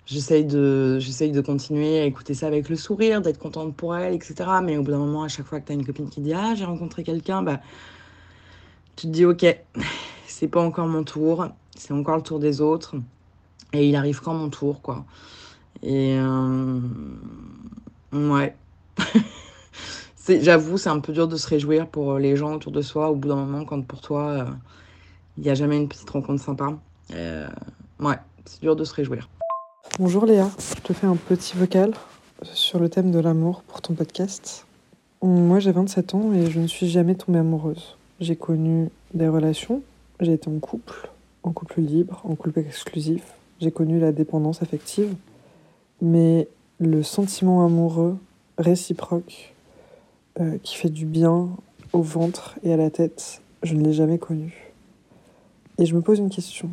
[0.05, 4.35] j'essaye de, de continuer à écouter ça avec le sourire, d'être contente pour elles, etc.
[4.63, 6.35] Mais au bout d'un moment, à chaque fois que tu as une copine qui dit
[6.35, 7.61] Ah, j'ai rencontré quelqu'un, bah,
[8.97, 9.47] tu te dis Ok,
[10.27, 12.97] c'est pas encore mon tour, c'est encore le tour des autres.
[13.73, 15.07] Et il arrive quand mon tour, quoi.
[15.83, 16.19] Et
[18.13, 18.55] ouais.
[20.29, 23.15] J'avoue, c'est un peu dur de se réjouir pour les gens autour de soi au
[23.15, 24.45] bout d'un moment quand pour toi, euh,
[25.39, 26.77] il n'y a jamais une petite rencontre sympa.
[27.15, 27.47] Euh,
[28.01, 29.29] ouais, c'est dur de se réjouir.
[30.01, 31.93] Bonjour Léa, je te fais un petit vocal
[32.43, 34.67] sur le thème de l'amour pour ton podcast.
[35.23, 37.97] Moi j'ai 27 ans et je ne suis jamais tombée amoureuse.
[38.19, 39.83] J'ai connu des relations,
[40.19, 41.09] j'ai été en couple,
[41.45, 43.23] en couple libre, en couple exclusif,
[43.61, 45.15] j'ai connu la dépendance affective,
[46.03, 48.19] mais le sentiment amoureux
[48.59, 49.55] réciproque
[50.41, 51.49] euh, qui fait du bien
[51.93, 54.73] au ventre et à la tête, je ne l'ai jamais connu.
[55.79, 56.71] Et je me pose une question.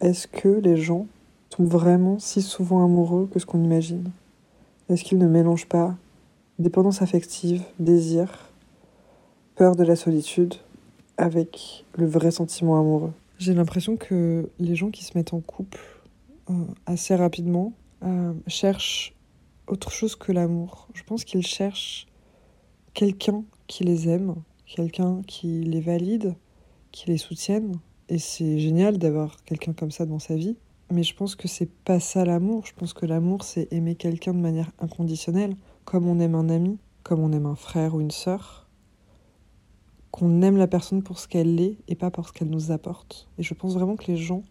[0.00, 1.06] Est-ce que les gens
[1.50, 4.10] tombent vraiment si souvent amoureux que ce qu'on imagine?
[4.88, 5.94] Est-ce qu'ils ne mélangent pas
[6.58, 8.50] dépendance affective, désir,
[9.54, 10.54] peur de la solitude
[11.16, 13.12] avec le vrai sentiment amoureux?
[13.38, 15.80] J'ai l'impression que les gens qui se mettent en couple
[16.50, 16.54] euh,
[16.86, 17.72] assez rapidement
[18.04, 19.14] euh, cherchent
[19.66, 20.88] autre chose que l'amour.
[20.94, 22.06] Je pense qu'ils cherchent
[22.96, 26.34] quelqu'un qui les aime, quelqu'un qui les valide,
[26.92, 27.76] qui les soutienne.
[28.08, 30.56] Et c'est génial d'avoir quelqu'un comme ça dans sa vie.
[30.90, 32.64] Mais je pense que c'est pas ça l'amour.
[32.64, 35.54] Je pense que l'amour, c'est aimer quelqu'un de manière inconditionnelle,
[35.84, 38.66] comme on aime un ami, comme on aime un frère ou une sœur.
[40.10, 43.28] Qu'on aime la personne pour ce qu'elle est et pas pour ce qu'elle nous apporte.
[43.36, 44.42] Et je pense vraiment que les gens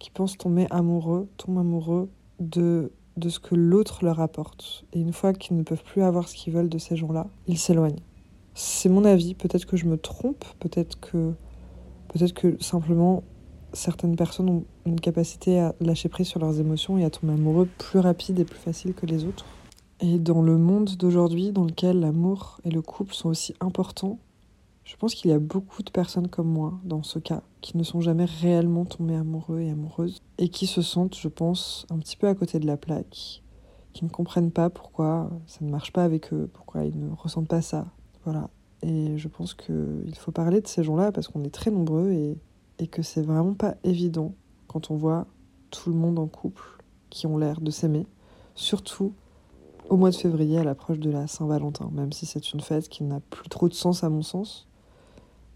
[0.00, 4.84] qui pensent tomber amoureux tombent amoureux de de ce que l'autre leur apporte.
[4.92, 7.58] Et une fois qu'ils ne peuvent plus avoir ce qu'ils veulent de ces gens-là, ils
[7.58, 8.00] s'éloignent.
[8.54, 11.32] C'est mon avis, peut-être que je me trompe, peut-être que
[12.08, 13.22] peut-être que simplement
[13.72, 17.68] certaines personnes ont une capacité à lâcher prise sur leurs émotions et à tomber amoureux
[17.78, 19.46] plus rapide et plus facile que les autres.
[20.00, 24.18] Et dans le monde d'aujourd'hui, dans lequel l'amour et le couple sont aussi importants,
[24.84, 27.82] je pense qu'il y a beaucoup de personnes comme moi, dans ce cas, qui ne
[27.82, 32.16] sont jamais réellement tombées amoureux et amoureuses, et qui se sentent, je pense, un petit
[32.16, 33.42] peu à côté de la plaque,
[33.92, 37.48] qui ne comprennent pas pourquoi ça ne marche pas avec eux, pourquoi ils ne ressentent
[37.48, 37.86] pas ça.
[38.24, 38.50] Voilà.
[38.82, 42.38] Et je pense qu'il faut parler de ces gens-là parce qu'on est très nombreux et,
[42.78, 44.34] et que c'est vraiment pas évident
[44.68, 45.26] quand on voit
[45.70, 46.62] tout le monde en couple
[47.10, 48.06] qui ont l'air de s'aimer,
[48.54, 49.12] surtout
[49.88, 53.02] au mois de février à l'approche de la Saint-Valentin, même si c'est une fête qui
[53.02, 54.68] n'a plus trop de sens à mon sens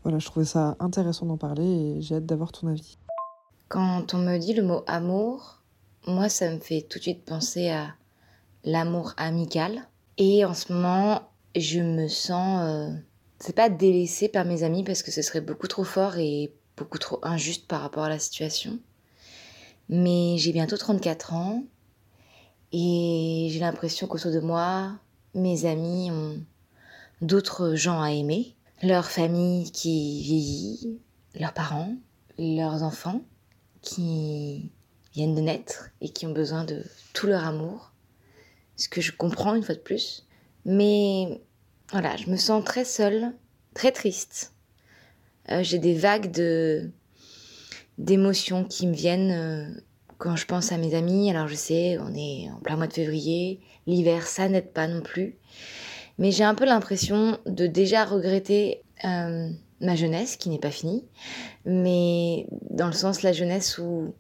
[0.05, 2.99] voilà, je trouvais ça intéressant d'en parler et j'ai hâte d'avoir ton avis.
[3.69, 5.63] Quand on me dit le mot amour,
[6.07, 7.95] moi ça me fait tout de suite penser à
[8.65, 9.89] l'amour amical.
[10.19, 11.23] Et en ce moment,
[11.57, 12.95] je me sens, euh,
[13.39, 16.99] c'est pas délaissée par mes amis parce que ce serait beaucoup trop fort et beaucoup
[16.99, 18.79] trop injuste par rapport à la situation.
[19.89, 21.65] Mais j'ai bientôt 34 ans
[22.73, 24.93] et j'ai l'impression qu'autour de moi,
[25.35, 26.39] mes amis ont
[27.23, 28.55] d'autres gens à aimer
[28.85, 31.01] leur famille qui vieillit,
[31.35, 31.97] leurs parents,
[32.39, 33.23] leurs enfants
[33.81, 34.71] qui
[35.13, 37.93] viennent de naître et qui ont besoin de tout leur amour.
[38.77, 40.27] Ce que je comprends une fois de plus.
[40.65, 41.41] Mais
[41.91, 43.33] voilà, je me sens très seule,
[43.75, 44.53] très triste.
[45.51, 46.91] Euh, j'ai des vagues de
[47.97, 49.81] d'émotions qui me viennent euh,
[50.19, 51.31] quand je pense à mes amis.
[51.31, 55.03] Alors je sais, on est en plein mois de février, l'hiver ça n'aide pas non
[55.03, 55.37] plus.
[56.19, 59.49] Mais j'ai un peu l'impression de déjà regretter euh,
[59.81, 61.05] ma jeunesse, qui n'est pas finie,
[61.65, 64.15] mais dans le sens la jeunesse où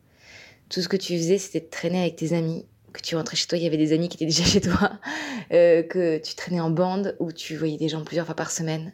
[0.68, 3.46] tout ce que tu faisais, c'était de traîner avec tes amis, que tu rentrais chez
[3.46, 4.92] toi, il y avait des amis qui étaient déjà chez toi,
[5.52, 8.92] euh, que tu traînais en bande, où tu voyais des gens plusieurs fois par semaine,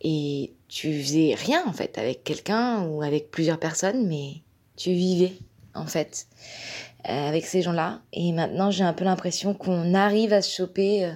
[0.00, 4.42] et tu faisais rien en fait avec quelqu'un ou avec plusieurs personnes, mais
[4.76, 5.32] tu vivais
[5.74, 6.26] en fait
[7.08, 8.02] euh, avec ces gens-là.
[8.12, 11.14] Et maintenant, j'ai un peu l'impression qu'on arrive à se choper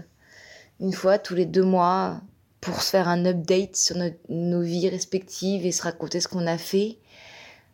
[0.80, 2.20] une fois tous les deux mois
[2.60, 3.96] pour se faire un update sur
[4.28, 6.98] nos vies respectives et se raconter ce qu'on a fait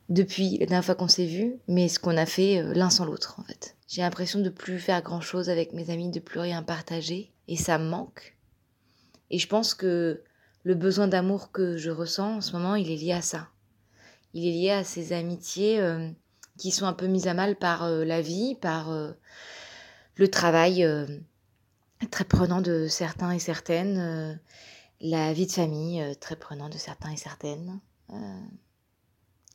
[0.08, 3.06] depuis la dernière fois qu'on s'est vu, mais ce qu'on a fait euh, l'un sans
[3.06, 3.76] l'autre en fait.
[3.88, 7.56] J'ai l'impression de plus faire grand chose avec mes amis, de plus rien partager, et
[7.56, 8.36] ça me manque.
[9.30, 10.22] Et je pense que
[10.62, 13.48] le besoin d'amour que je ressens en ce moment, il est lié à ça.
[14.34, 16.10] Il est lié à ces amitiés euh,
[16.58, 18.90] qui sont un peu mises à mal par euh, la vie, par
[20.16, 20.86] le travail
[22.10, 24.34] très prenant de certains et certaines, euh,
[25.00, 27.80] la vie de famille euh, très prenant de certains et certaines,
[28.10, 28.40] euh,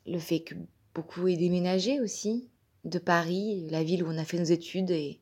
[0.06, 0.54] le fait que
[0.94, 2.48] beaucoup aient déménagé aussi
[2.84, 5.20] de Paris, la ville où on a fait nos études et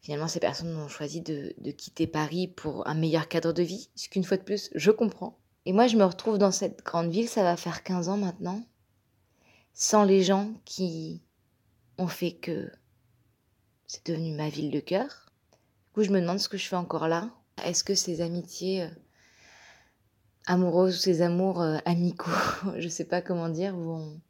[0.00, 3.90] finalement ces personnes ont choisi de, de quitter Paris pour un meilleur cadre de vie,
[3.94, 5.38] ce qu'une fois de plus je comprends.
[5.66, 8.64] Et moi je me retrouve dans cette grande ville, ça va faire 15 ans maintenant,
[9.74, 11.22] sans les gens qui
[11.98, 12.70] ont fait que
[13.86, 15.31] c'est devenu ma ville de cœur
[15.92, 17.30] coup, je me demande ce que je fais encore là.
[17.64, 18.88] Est-ce que ces amitiés euh,
[20.46, 22.30] amoureuses ou ces amours euh, amicaux,
[22.78, 24.20] je sais pas comment dire, vont,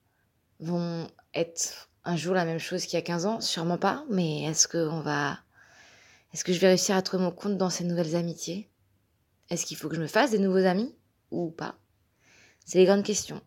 [0.61, 3.41] vont être un jour la même chose qu'il y a 15 ans?
[3.41, 5.39] Sûrement pas, mais est-ce que on va.
[6.33, 8.71] Est-ce que je vais réussir à trouver mon compte dans ces nouvelles amitiés?
[9.51, 10.95] Est-ce qu'il faut que je me fasse des nouveaux amis
[11.31, 11.77] ou pas?
[12.65, 13.43] C'est les grandes questions.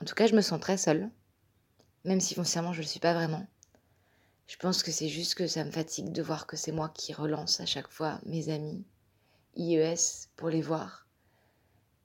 [0.00, 1.10] En tout cas, je me sens très seule,
[2.04, 3.46] même si foncièrement je ne le suis pas vraiment.
[4.50, 7.12] Je pense que c'est juste que ça me fatigue de voir que c'est moi qui
[7.12, 8.84] relance à chaque fois mes amis
[9.54, 9.94] IES
[10.34, 11.06] pour les voir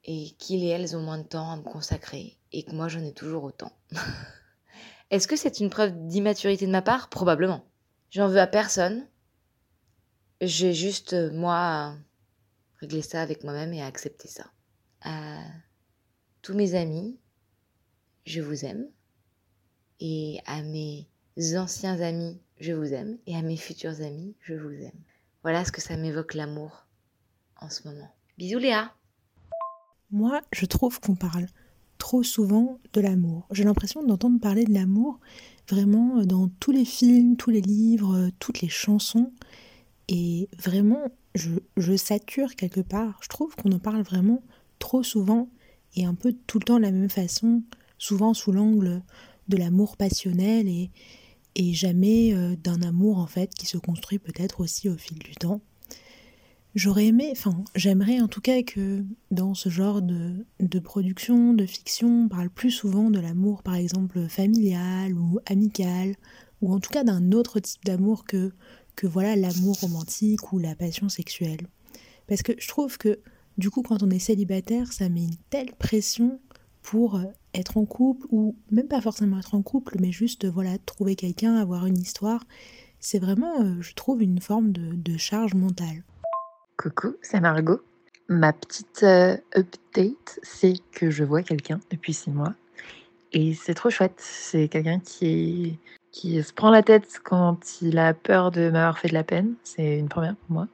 [0.04, 3.04] et qu'ils et elles ont moins de temps à me consacrer et que moi j'en
[3.04, 3.76] ai toujours autant.
[5.10, 7.10] Est-ce que c'est une preuve d'immaturité de ma part?
[7.10, 7.66] Probablement.
[8.12, 9.08] J'en veux à personne
[10.40, 11.98] j'ai juste, euh, moi,
[12.80, 14.46] réglé ça avec moi-même et accepté ça.
[15.02, 15.42] À
[16.44, 17.18] tous mes amis,
[18.26, 18.88] je vous aime.
[20.00, 21.08] Et à mes
[21.56, 23.18] anciens amis, je vous aime.
[23.28, 25.02] Et à mes futurs amis, je vous aime.
[25.44, 26.86] Voilà ce que ça m'évoque l'amour
[27.62, 28.14] en ce moment.
[28.38, 28.92] Bisous Léa
[30.12, 31.48] Moi, je trouve qu'on parle
[31.98, 33.48] trop souvent de l'amour.
[33.52, 35.20] J'ai l'impression d'entendre parler de l'amour
[35.70, 39.32] vraiment dans tous les films, tous les livres, toutes les chansons.
[40.08, 43.20] Et vraiment, je, sature quelque part.
[43.22, 44.44] Je trouve qu'on en parle vraiment
[44.80, 45.50] trop souvent
[45.96, 47.64] et un peu tout le temps de la même façon,
[47.98, 49.02] souvent sous l'angle
[49.48, 50.92] de l'amour passionnel et,
[51.56, 55.34] et jamais euh, d'un amour en fait qui se construit peut-être aussi au fil du
[55.36, 55.62] temps.
[56.76, 61.66] J'aurais aimé, enfin j'aimerais en tout cas que dans ce genre de, de production, de
[61.66, 66.16] fiction, on parle plus souvent de l'amour par exemple familial ou amical,
[66.62, 68.52] ou en tout cas d'un autre type d'amour que,
[68.98, 71.68] que voilà l'amour romantique ou la passion sexuelle.
[72.28, 73.20] Parce que je trouve que
[73.58, 76.42] du coup quand on est célibataire, ça met une telle pression
[76.86, 77.24] pour euh,
[77.56, 81.56] être en couple ou même pas forcément être en couple, mais juste voilà trouver quelqu'un,
[81.56, 82.44] avoir une histoire.
[83.00, 86.04] C'est vraiment, euh, je trouve, une forme de, charge mentale.
[86.78, 87.82] Coucou, c'est Margot.
[88.30, 92.54] Ma petite euh, update, c'est que je vois quelqu'un depuis six mois.
[93.34, 94.18] Et c'est trop chouette.
[94.18, 95.80] C'est quelqu'un qui,
[96.12, 99.56] qui se prend la tête quand il a peur de m'avoir fait de la peine.
[99.64, 100.68] C'est une première pour moi.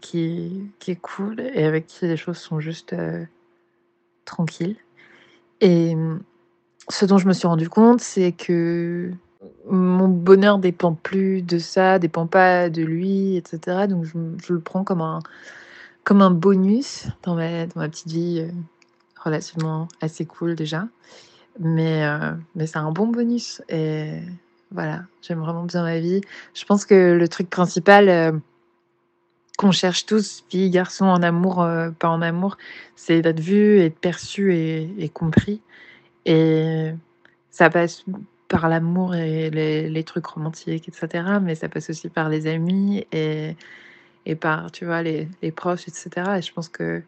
[0.00, 2.94] qui, qui est cool et avec qui les choses sont juste
[4.24, 4.76] tranquilles.
[5.60, 5.96] Et
[6.88, 9.12] ce dont je me suis rendu compte, c'est que
[9.68, 13.86] mon bonheur dépend plus de ça, dépend pas de lui, etc.
[13.88, 15.20] Donc je, le prends comme un,
[16.04, 18.52] comme un bonus dans ma, dans ma petite vie euh,
[19.22, 20.88] relativement assez cool déjà.
[21.58, 23.62] Mais, euh, mais c'est un bon bonus.
[23.68, 24.20] Et
[24.70, 26.20] voilà, j'aime vraiment bien ma vie.
[26.54, 28.32] Je pense que le truc principal euh,
[29.60, 31.56] qu'on cherche tous, filles, garçons, en amour,
[31.98, 32.56] pas en amour,
[32.96, 35.60] c'est d'être vu, être perçu et, compris.
[36.24, 36.92] Et
[37.50, 38.06] ça passe
[38.48, 41.24] par l'amour et les, trucs romantiques, etc.
[41.42, 43.54] Mais ça passe aussi par les amis et,
[44.40, 46.38] par, tu vois, les, proches, etc.
[46.38, 47.02] Et je pense que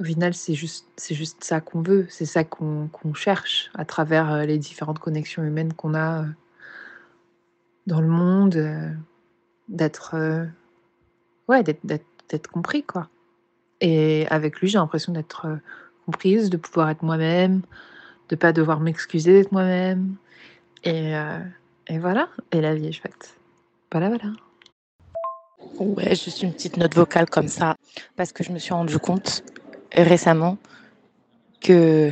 [0.00, 4.32] au final, c'est juste, c'est juste ça qu'on veut, c'est ça qu'on cherche à travers
[4.32, 6.26] euh, les différentes connexions humaines qu'on a euh,
[7.86, 8.90] dans le monde, euh,
[9.68, 10.16] d'être,
[11.48, 13.08] ouais, d'être compris, quoi.
[13.80, 15.58] Et avec lui, j'ai l'impression d'être
[16.04, 17.62] comprise, de pouvoir être moi-même,
[18.28, 20.16] de pas devoir m'excuser d'être moi-même.
[20.84, 21.38] Et, euh,
[21.88, 23.36] et, voilà, et la vie est chouette.
[23.90, 24.32] Voilà, voilà.
[25.78, 27.76] Ouais, juste une petite note vocale comme ça,
[28.16, 29.42] parce que je me suis rendu compte
[29.92, 30.58] récemment
[31.60, 32.10] que,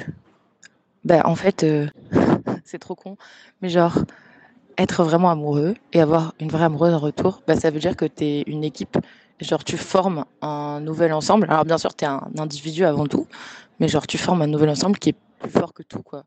[1.05, 1.87] bah, en fait, euh,
[2.65, 3.17] c'est trop con,
[3.61, 3.99] mais genre,
[4.79, 8.07] être vraiment amoureux et avoir une vraie amoureuse en retour, bah, ça veut dire que
[8.07, 8.97] tu es une équipe.
[9.41, 11.47] Genre, tu formes un nouvel ensemble.
[11.51, 13.27] Alors, bien sûr, tu es un individu avant tout,
[13.81, 16.25] mais genre, tu formes un nouvel ensemble qui est plus fort que tout, quoi.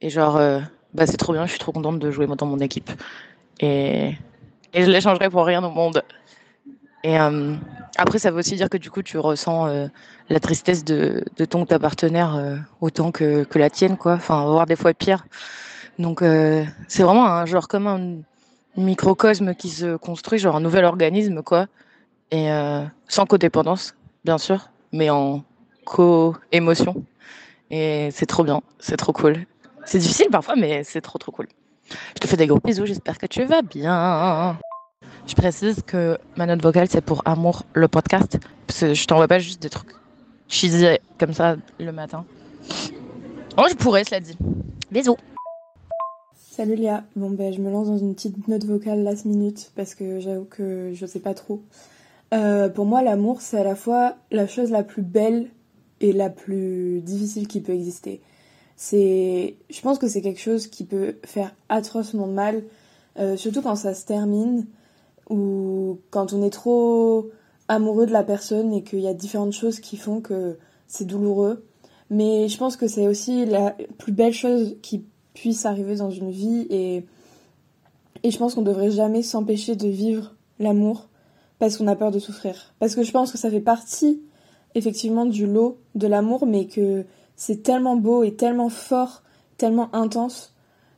[0.00, 0.60] Et genre, euh,
[0.92, 2.90] bah, c'est trop bien, je suis trop contente de jouer dans mon équipe.
[3.60, 4.14] Et,
[4.72, 6.02] et je l'échangerai pour rien au monde.
[7.02, 7.54] Et euh,
[7.96, 9.86] après, ça veut aussi dire que du coup, tu ressens euh,
[10.28, 14.14] la tristesse de, de ton ta partenaire autant que, que, la tienne, quoi.
[14.14, 15.26] Enfin, voire des fois pire.
[15.98, 16.22] Donc,
[16.88, 18.16] c'est vraiment un genre comme un
[18.76, 21.66] microcosme qui se construit, genre un nouvel organisme, quoi.
[22.30, 22.48] Et
[23.08, 25.44] sans codépendance, bien sûr, mais en
[25.84, 27.04] co-émotion.
[27.70, 29.46] Et c'est trop bien, c'est trop cool.
[29.84, 31.46] C'est difficile parfois, mais c'est trop trop cool.
[31.88, 34.58] Je te fais des gros bisous, j'espère que tu vas bien.
[35.26, 38.38] Je précise que ma note vocale, c'est pour Amour, le podcast.
[38.66, 39.90] Parce que je t'envoie pas juste des trucs
[40.48, 40.86] cheesy
[41.18, 42.24] comme ça le matin.
[43.56, 44.36] Oh, je pourrais, cela dit.
[44.90, 45.16] Bisous.
[46.34, 47.04] Salut Léa.
[47.16, 50.44] Bon, ben, je me lance dans une petite note vocale last minute parce que j'avoue
[50.44, 51.62] que je sais pas trop.
[52.34, 55.50] Euh, pour moi, l'amour, c'est à la fois la chose la plus belle
[56.00, 58.20] et la plus difficile qui peut exister.
[58.76, 62.64] C'est, je pense que c'est quelque chose qui peut faire atrocement mal,
[63.18, 64.66] euh, surtout quand ça se termine
[65.30, 67.30] ou quand on est trop
[67.68, 70.58] amoureux de la personne et qu'il y a différentes choses qui font que
[70.88, 71.64] c'est douloureux.
[72.10, 75.04] Mais je pense que c'est aussi la plus belle chose qui
[75.34, 77.06] puisse arriver dans une vie et,
[78.24, 81.08] et je pense qu'on devrait jamais s'empêcher de vivre l'amour
[81.58, 82.74] parce qu'on a peur de souffrir.
[82.78, 84.22] Parce que je pense que ça fait partie
[84.74, 87.04] effectivement du lot de l'amour, mais que
[87.36, 89.22] c'est tellement beau et tellement fort,
[89.56, 90.54] tellement intense,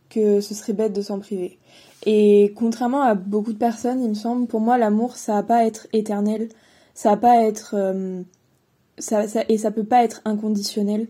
[0.08, 1.58] que ce serait bête de s'en priver.
[2.04, 5.66] Et contrairement à beaucoup de personnes, il me semble, pour moi, l'amour, ça va pas
[5.66, 6.48] être éternel,
[6.94, 7.74] ça va pas être...
[7.76, 8.22] Euh,
[8.98, 11.08] ça, et ça peut pas être inconditionnel.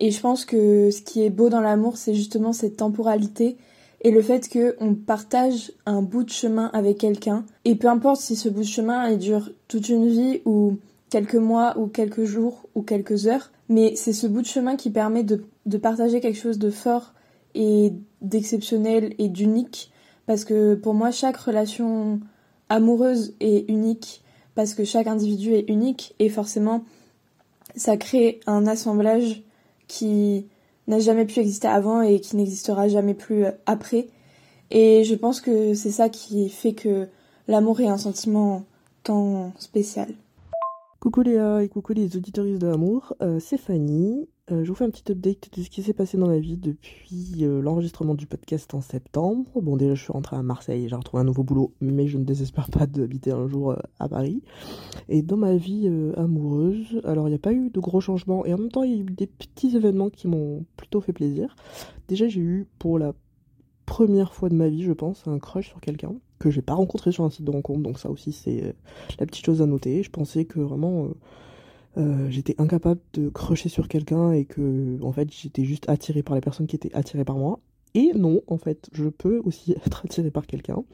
[0.00, 3.58] Et je pense que ce qui est beau dans l'amour, c'est justement cette temporalité,
[4.02, 7.44] et le fait qu'on partage un bout de chemin avec quelqu'un.
[7.64, 10.78] Et peu importe si ce bout de chemin il dure toute une vie ou
[11.10, 14.90] quelques mois ou quelques jours ou quelques heures, mais c'est ce bout de chemin qui
[14.90, 17.12] permet de, de partager quelque chose de fort
[17.54, 19.90] et d'exceptionnel et d'unique.
[20.26, 22.20] Parce que pour moi, chaque relation
[22.68, 24.22] amoureuse est unique
[24.54, 26.84] parce que chaque individu est unique et forcément
[27.76, 29.42] ça crée un assemblage
[29.86, 30.46] qui
[30.88, 34.08] n'a jamais pu exister avant et qui n'existera jamais plus après.
[34.70, 37.08] Et je pense que c'est ça qui fait que
[37.46, 38.64] l'amour est un sentiment
[39.02, 40.08] tant spécial.
[41.00, 44.28] Coucou Léa et coucou les auditoristes de l'amour, euh, c'est Fanny.
[44.50, 46.56] Euh, je vous fais un petit update de ce qui s'est passé dans ma vie
[46.56, 49.44] depuis euh, l'enregistrement du podcast en septembre.
[49.60, 52.24] Bon, déjà, je suis rentrée à Marseille, j'ai retrouvé un nouveau boulot, mais je ne
[52.24, 54.42] désespère pas d'habiter un jour euh, à Paris.
[55.10, 58.54] Et dans ma vie amoureuse, alors il n'y a pas eu de gros changements, et
[58.54, 61.54] en même temps, il y a eu des petits événements qui m'ont plutôt fait plaisir.
[62.08, 63.14] Déjà, j'ai eu pour la
[63.86, 67.10] première fois de ma vie, je pense, un crush sur quelqu'un que j'ai pas rencontré
[67.10, 68.74] sur un site de rencontre, donc ça aussi, c'est
[69.18, 70.02] la petite chose à noter.
[70.02, 71.08] Je pensais que vraiment
[71.98, 76.34] euh, j'étais incapable de crocher sur quelqu'un et que en fait j'étais juste attirée par
[76.34, 77.60] les personnes qui étaient attirées par moi.
[77.94, 80.84] Et non, en fait, je peux aussi être attirée par quelqu'un.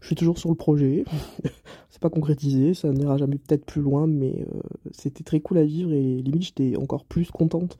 [0.00, 1.04] Je suis toujours sur le projet.
[1.90, 4.60] c'est pas concrétisé, ça n'ira jamais peut-être plus loin, mais euh,
[4.92, 7.78] c'était très cool à vivre et limite j'étais encore plus contente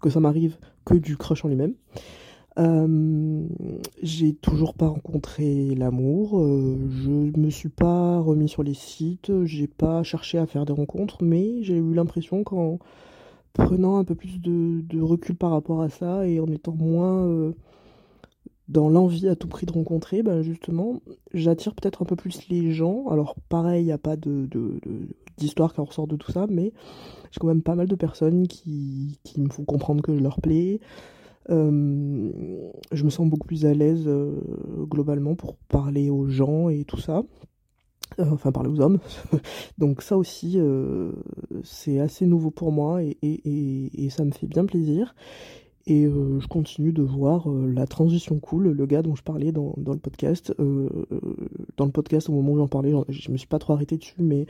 [0.00, 1.74] que ça m'arrive que du crush en lui-même.
[2.58, 3.46] Euh,
[4.02, 6.40] j'ai toujours pas rencontré l'amour.
[6.40, 9.32] Euh, je me suis pas remis sur les sites.
[9.44, 12.78] J'ai pas cherché à faire des rencontres, mais j'ai eu l'impression qu'en
[13.52, 17.52] prenant un peu plus de, recul par rapport à ça et en étant moins euh,
[18.68, 21.00] dans l'envie à tout prix de rencontrer, ben justement,
[21.34, 23.08] j'attire peut-être un peu plus les gens.
[23.08, 24.48] Alors pareil, il n'y a pas de,
[25.36, 26.72] d'histoire qui en ressort de tout ça, mais
[27.32, 30.40] j'ai quand même pas mal de personnes qui, qui me font comprendre que je leur
[30.40, 30.80] plais.
[31.48, 32.30] Euh,
[32.92, 34.40] je me sens beaucoup plus à l'aise euh,
[34.84, 37.22] globalement pour parler aux gens et tout ça.
[38.18, 38.98] Euh, enfin, parler aux hommes.
[39.78, 40.58] Donc ça aussi,
[41.62, 45.14] c'est assez nouveau pour moi et, ça me fait bien plaisir.
[45.86, 49.92] Et je continue de voir la transition cool, le gars dont je parlais dans, dans
[49.92, 50.54] le podcast.
[50.58, 54.14] dans le podcast, au moment où j'en parlais, je me suis pas trop arrêté dessus,
[54.18, 54.46] mais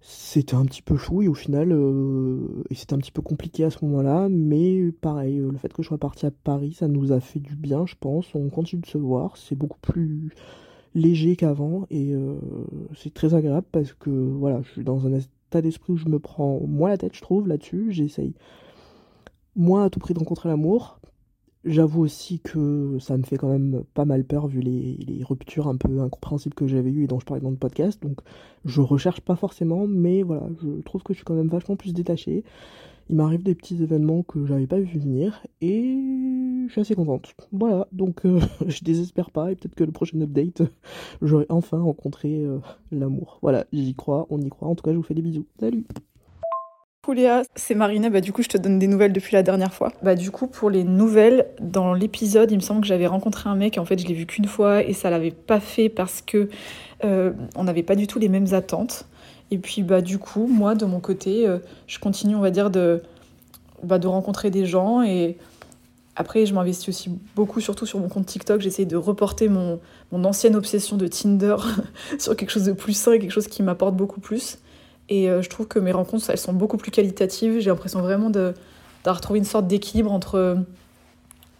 [0.00, 3.64] c'était un petit peu chou et au final, euh, et c'était un petit peu compliqué
[3.64, 6.86] à ce moment-là, mais pareil, euh, le fait que je sois partie à Paris, ça
[6.88, 8.34] nous a fait du bien, je pense.
[8.34, 10.30] On continue de se voir, c'est beaucoup plus
[10.94, 12.36] léger qu'avant et euh,
[12.96, 16.18] c'est très agréable parce que voilà, je suis dans un état d'esprit où je me
[16.18, 17.88] prends moins la tête, je trouve, là-dessus.
[17.90, 18.34] J'essaye
[19.56, 21.00] moins à tout prix de rencontrer l'amour,
[21.64, 25.76] J'avoue aussi que ça me fait quand même pas mal peur vu les, ruptures un
[25.76, 28.00] peu incompréhensibles que j'avais eues et dont je parlais dans le podcast.
[28.02, 28.20] Donc
[28.64, 31.92] je recherche pas forcément, mais voilà, je trouve que je suis quand même vachement plus
[31.92, 32.44] détachée.
[33.10, 35.96] Il m'arrive des petits événements que j'avais pas vu venir et
[36.66, 37.34] je suis assez contente.
[37.52, 40.62] Voilà, donc euh, je désespère pas et peut-être que le prochain update,
[41.22, 42.58] j'aurai enfin rencontré euh,
[42.92, 43.38] l'amour.
[43.42, 44.68] Voilà, j'y crois, on y croit.
[44.68, 45.46] En tout cas, je vous fais des bisous.
[45.58, 45.86] Salut
[47.54, 48.10] C'est Marina.
[48.10, 49.92] Bah, du coup, je te donne des nouvelles depuis la dernière fois.
[50.02, 53.54] Bah, du coup, pour les nouvelles, dans l'épisode, il me semble que j'avais rencontré un
[53.54, 53.78] mec.
[53.78, 56.48] En fait, je l'ai vu qu'une fois et ça l'avait pas fait parce que
[57.04, 59.06] euh, on n'avait pas du tout les mêmes attentes.
[59.50, 62.70] Et puis, bah, du coup, moi, de mon côté, euh, je continue, on va dire,
[62.70, 63.02] de,
[63.82, 65.38] bah, de rencontrer des gens et
[66.14, 68.60] après, je m'investis aussi beaucoup, surtout sur mon compte TikTok.
[68.60, 69.80] J'essaye de reporter mon,
[70.10, 71.56] mon ancienne obsession de Tinder
[72.18, 74.58] sur quelque chose de plus sain quelque chose qui m'apporte beaucoup plus.
[75.08, 77.60] Et euh, je trouve que mes rencontres, elles sont beaucoup plus qualitatives.
[77.60, 80.58] J'ai l'impression vraiment d'avoir trouvé une sorte d'équilibre entre.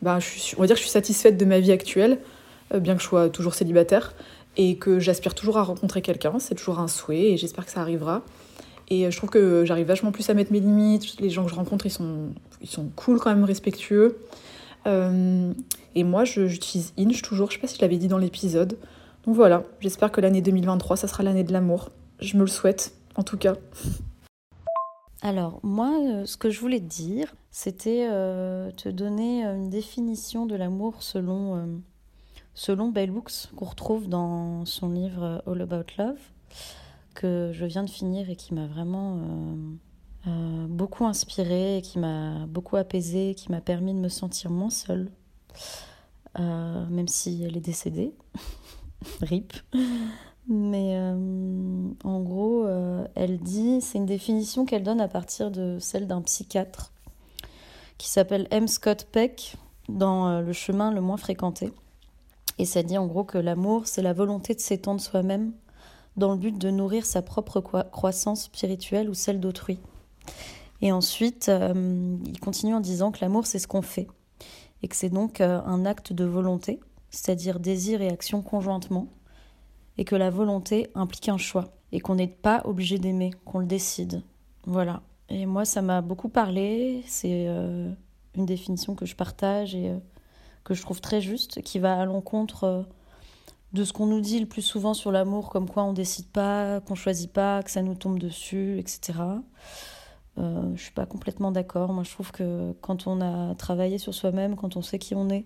[0.03, 2.19] Bah, je suis, on va dire que je suis satisfaite de ma vie actuelle,
[2.73, 4.15] euh, bien que je sois toujours célibataire,
[4.57, 6.39] et que j'aspire toujours à rencontrer quelqu'un.
[6.39, 8.23] C'est toujours un souhait, et j'espère que ça arrivera.
[8.91, 11.21] Et euh, je trouve que j'arrive vachement plus à mettre mes limites.
[11.21, 12.29] Les gens que je rencontre, ils sont,
[12.61, 14.19] ils sont cool, quand même respectueux.
[14.87, 17.51] et moi, j'utilise Inch toujours.
[17.51, 18.79] Je sais pas si je l'avais dit dans l'épisode.
[19.27, 21.91] Donc voilà, j'espère que l'année 2023, ça sera l'année de l'amour.
[22.21, 23.57] Je me le souhaite en tout cas.
[25.23, 29.69] Alors, moi, euh, ce que je voulais te dire, c'était euh, te donner euh, une
[29.69, 31.83] définition de l'amour selon,
[32.55, 33.13] selon Bell
[33.57, 36.21] qu'on retrouve dans son livre All About Love,
[37.15, 39.21] que je viens de finir et qui m'a vraiment
[40.69, 45.11] beaucoup inspirée, qui m'a beaucoup apaisée, qui m'a permis de me sentir moins seule,
[46.39, 48.15] même si elle est décédée.
[49.23, 49.53] RIP.
[50.49, 55.79] Mais euh, en gros, euh, elle dit, c'est une définition qu'elle donne à partir de
[55.79, 56.93] celle d'un psychiatre
[57.99, 58.67] qui s'appelle M.
[58.67, 59.57] Scott Peck
[59.89, 61.71] dans euh, Le chemin le moins fréquenté.
[62.57, 65.53] Et ça dit en gros que l'amour, c'est la volonté de s'étendre soi-même
[66.17, 69.79] dans le but de nourrir sa propre croissance spirituelle ou celle d'autrui.
[70.81, 74.09] Et ensuite, il continue en disant que l'amour, c'est ce qu'on fait.
[74.83, 76.81] Et que c'est donc un acte de volonté
[77.11, 79.07] c'est-à-dire désir et action conjointement,
[79.99, 83.67] et que la volonté implique un choix, et qu'on n'est pas obligé d'aimer, qu'on le
[83.67, 84.23] décide.
[84.65, 85.03] Voilà.
[85.29, 87.93] Et moi, ça m'a beaucoup parlé, c'est euh,
[88.35, 89.99] une définition que je partage et euh,
[90.65, 92.83] que je trouve très juste, qui va à l'encontre euh,
[93.73, 96.81] de ce qu'on nous dit le plus souvent sur l'amour, comme quoi on décide pas,
[96.81, 99.19] qu'on choisit pas, que ça nous tombe dessus, etc.
[100.37, 101.93] Je suis pas complètement d'accord.
[101.93, 105.29] Moi, je trouve que quand on a travaillé sur soi-même, quand on sait qui on
[105.31, 105.45] est,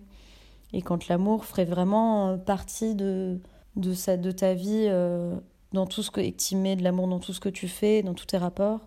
[0.71, 3.39] et quand l'amour ferait vraiment partie de,
[3.75, 5.35] de, sa, de ta vie, euh,
[5.73, 7.67] dans tout ce que, et que tu mets de l'amour dans tout ce que tu
[7.67, 8.81] fais, dans tous tes rapports,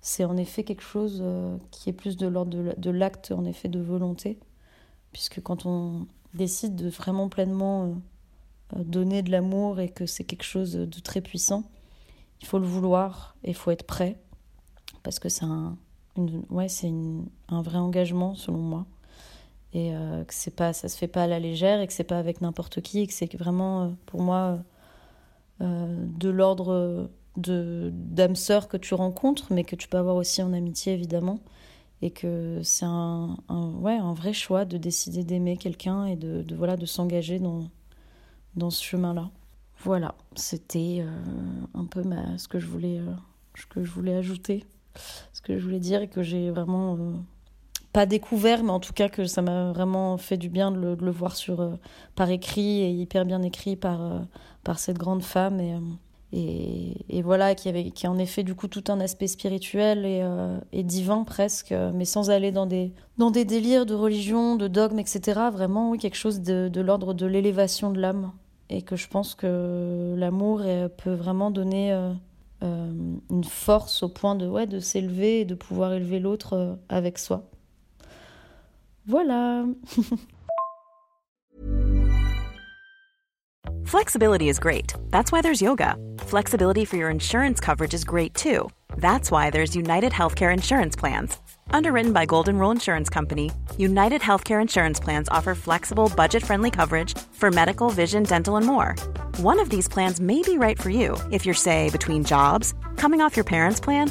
[0.00, 3.68] c'est en effet quelque chose euh, qui est plus de l'ordre de, l'acte, en effet,
[3.68, 4.38] de volonté.
[5.12, 7.94] Puisque quand on décide de vraiment pleinement
[8.76, 11.64] euh, donner de l'amour et que c'est quelque chose de très puissant,
[12.40, 14.18] il faut le vouloir et il faut être prêt
[15.02, 15.76] parce que c'est un,
[16.16, 18.86] une, ouais, une- un vrai engagement selon moi
[19.74, 22.04] et euh, que c'est pas, ça se fait pas à la légère et que c'est
[22.04, 24.60] pas avec n'importe qui et que c'est vraiment euh, pour moi
[25.60, 30.42] euh, de l'ordre de d'âme sœur que tu rencontres mais que tu peux avoir aussi
[30.42, 31.40] en amitié évidemment
[32.02, 33.36] et que c'est un,
[33.80, 37.70] ouais, un vrai choix de décider d'aimer quelqu'un et de, voilà, de s'engager dans,
[38.56, 39.30] dans ce chemin-là.
[39.78, 41.02] Voilà, c'était
[41.72, 42.02] un peu
[42.36, 43.00] ce, que je voulais,
[43.54, 44.66] ce que je voulais ajouter,
[45.32, 46.98] ce que je voulais dire et que j'ai vraiment
[47.94, 51.10] pas découvert, mais en tout cas que ça m'a vraiment fait du bien de le,
[51.12, 51.76] voir euh,
[52.16, 55.60] par écrit et hyper bien écrit par, euh, cette grande femme.
[55.60, 59.28] Et, euh, et, voilà, qui, avait, qui a en effet du coup tout un aspect
[59.28, 64.66] spirituel et, divin presque, mais sans aller dans des, dans des délires de religion, de
[64.66, 65.42] dogme, etc.
[65.52, 68.32] Vraiment, oui, quelque chose de, l'ordre de l'élévation de l'âme.
[68.70, 70.62] Et que je pense que l'amour
[70.96, 71.92] peut vraiment donner
[72.60, 77.44] une force au point de, ouais, de s'élever et de pouvoir élever l'autre avec soi.
[79.08, 79.74] Voilà.
[83.86, 84.94] Flexibility is great.
[85.10, 85.96] That's why there's yoga.
[86.20, 88.68] Flexibility for your insurance coverage is great too.
[88.96, 91.36] That's why there's United Healthcare Insurance Plans.
[91.70, 97.16] Underwritten by Golden Rule Insurance Company, United Healthcare Insurance Plans offer flexible, budget friendly coverage
[97.32, 98.94] for medical, vision, dental, and more.
[99.38, 103.20] One of these plans may be right for you if you're, say, between jobs, coming
[103.20, 104.10] off your parents' plan,